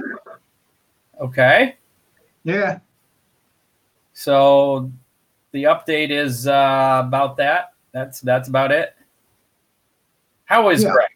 [1.21, 1.77] Okay.
[2.45, 2.79] Yeah.
[4.12, 4.91] So
[5.53, 7.73] the update is uh, about that.
[7.93, 8.95] That's that's about it.
[10.45, 10.93] How is yeah.
[10.93, 11.09] Greg?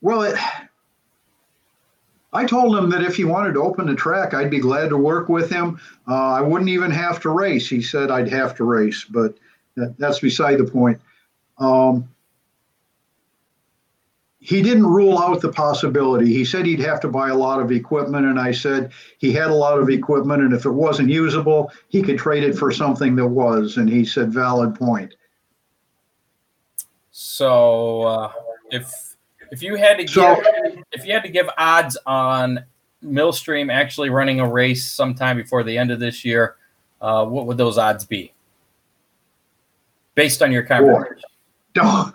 [0.00, 0.38] Well, it,
[2.32, 4.96] I told him that if he wanted to open the track, I'd be glad to
[4.96, 5.80] work with him.
[6.06, 7.68] Uh, I wouldn't even have to race.
[7.68, 9.36] He said I'd have to race, but
[9.76, 11.00] that, that's beside the point.
[11.58, 12.08] Um,
[14.46, 16.32] he didn't rule out the possibility.
[16.32, 19.48] He said he'd have to buy a lot of equipment, and I said he had
[19.48, 23.16] a lot of equipment, and if it wasn't usable, he could trade it for something
[23.16, 23.76] that was.
[23.76, 25.16] And he said, "Valid point."
[27.10, 28.32] So, uh,
[28.70, 29.16] if
[29.50, 30.42] if you had to give so,
[30.92, 32.64] if you had to give odds on
[33.02, 36.54] Millstream actually running a race sometime before the end of this year,
[37.00, 38.32] uh, what would those odds be?
[40.16, 41.22] Based on your conversation?
[41.74, 42.14] Don't,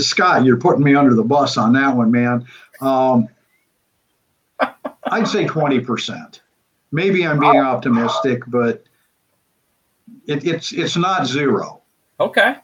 [0.00, 2.46] Scott, you're putting me under the bus on that one, man.
[2.80, 3.28] Um,
[5.10, 6.40] I'd say 20%.
[6.92, 8.84] Maybe I'm being optimistic, but
[10.26, 11.82] it, it's it's not zero.
[12.20, 12.56] Okay,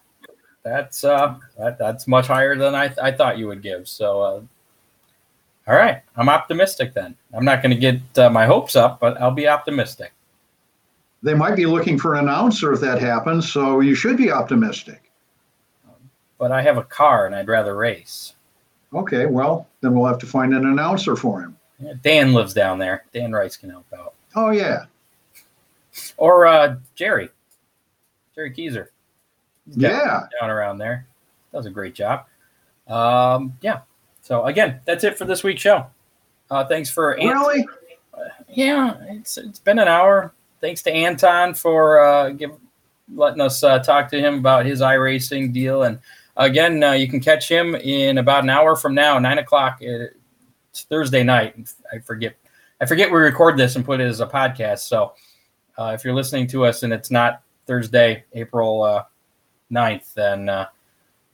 [0.62, 3.89] that's uh that, that's much higher than I, I thought you would give.
[3.89, 4.41] So, uh,
[5.66, 7.16] all right, I'm optimistic then.
[7.35, 10.12] I'm not going to get uh, my hopes up, but I'll be optimistic
[11.23, 13.53] they might be looking for an announcer if that happens.
[13.53, 15.11] So you should be optimistic.
[16.39, 18.35] But I have a car and I'd rather race.
[18.93, 21.57] Okay, well then we'll have to find an announcer for him.
[21.79, 23.05] Yeah, Dan lives down there.
[23.12, 24.14] Dan Rice can help out.
[24.35, 24.85] Oh yeah.
[26.16, 27.29] Or uh, Jerry,
[28.35, 28.89] Jerry Keyser.
[29.66, 31.07] yeah, down around there.
[31.53, 32.27] Does a great job.
[32.89, 33.81] Um, yeah.
[34.23, 35.87] So again, that's it for this week's show.
[36.51, 37.66] Uh, thanks for really.
[38.12, 42.52] Uh, yeah, it's it's been an hour thanks to Anton for uh, give,
[43.14, 45.82] letting us uh, talk to him about his iRacing deal.
[45.82, 45.98] And
[46.36, 49.78] again, uh, you can catch him in about an hour from now, nine o'clock.
[49.80, 51.56] It's Thursday night.
[51.92, 52.34] I forget.
[52.80, 54.80] I forget we record this and put it as a podcast.
[54.80, 55.12] So
[55.78, 59.04] uh, if you're listening to us and it's not Thursday, April uh,
[59.70, 60.66] 9th, then uh,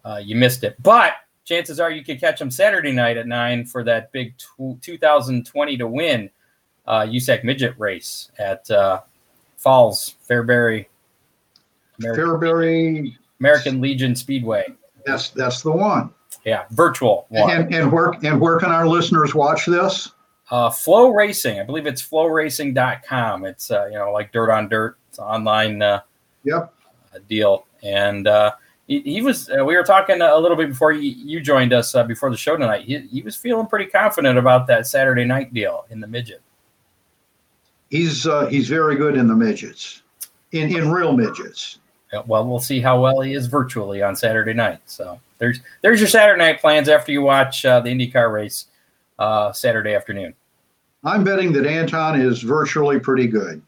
[0.04, 0.76] uh, you missed it.
[0.82, 1.14] But
[1.44, 4.34] chances are you could catch him Saturday night at nine for that big
[4.82, 6.28] 2020 to win
[6.86, 9.00] uh, USAC midget race at uh,
[9.58, 10.86] Falls, Fairbury,
[11.98, 14.66] American, Fairbury, American Legion Speedway.
[15.04, 16.10] That's that's the one.
[16.44, 17.50] Yeah, virtual one.
[17.50, 20.12] And, and where and where can our listeners watch this?
[20.50, 21.60] Uh, FloRacing.
[21.60, 23.44] I believe it's floracing.com.
[23.44, 24.96] It's uh, you know like dirt on dirt.
[25.08, 25.82] It's online.
[25.82, 26.00] Uh,
[26.44, 26.72] yep.
[27.14, 27.66] Uh, deal.
[27.82, 28.52] And uh,
[28.86, 29.50] he, he was.
[29.50, 32.36] Uh, we were talking a little bit before you, you joined us uh, before the
[32.36, 32.84] show tonight.
[32.84, 36.42] He, he was feeling pretty confident about that Saturday night deal in the midget
[37.90, 40.02] he's uh, he's very good in the midgets,
[40.52, 41.78] in in real midgets.
[42.12, 44.80] Yeah, well, we'll see how well he is virtually on Saturday night.
[44.86, 48.66] So there's there's your Saturday night plans after you watch uh, the IndyCar race
[49.18, 50.34] uh, Saturday afternoon.
[51.04, 53.62] I'm betting that Anton is virtually pretty good.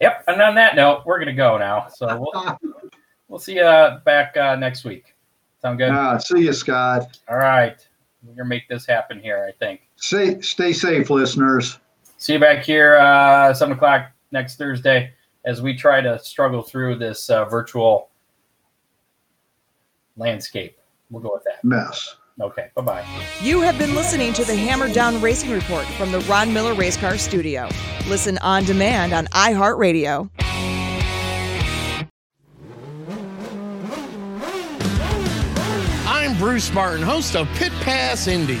[0.00, 0.24] Yep.
[0.28, 1.88] And on that note, we're gonna go now.
[1.88, 2.58] So we'll
[3.28, 5.14] we'll see you back uh, next week.
[5.60, 5.90] Sound good?
[5.90, 7.18] Uh, see you, Scott.
[7.28, 7.76] All right.
[8.22, 9.44] We're gonna make this happen here.
[9.48, 9.87] I think.
[9.98, 11.78] Stay, stay safe, listeners.
[12.18, 15.12] See you back here uh, seven o'clock next Thursday
[15.44, 18.08] as we try to struggle through this uh, virtual
[20.16, 20.78] landscape.
[21.10, 22.16] We'll go with that mess.
[22.40, 23.04] Okay, bye bye.
[23.42, 26.96] You have been listening to the Hammer Down Racing Report from the Ron Miller Race
[26.96, 27.68] Car Studio.
[28.06, 30.30] Listen on demand on iHeartRadio.
[36.06, 38.60] I'm Bruce Martin, host of Pit Pass Indy.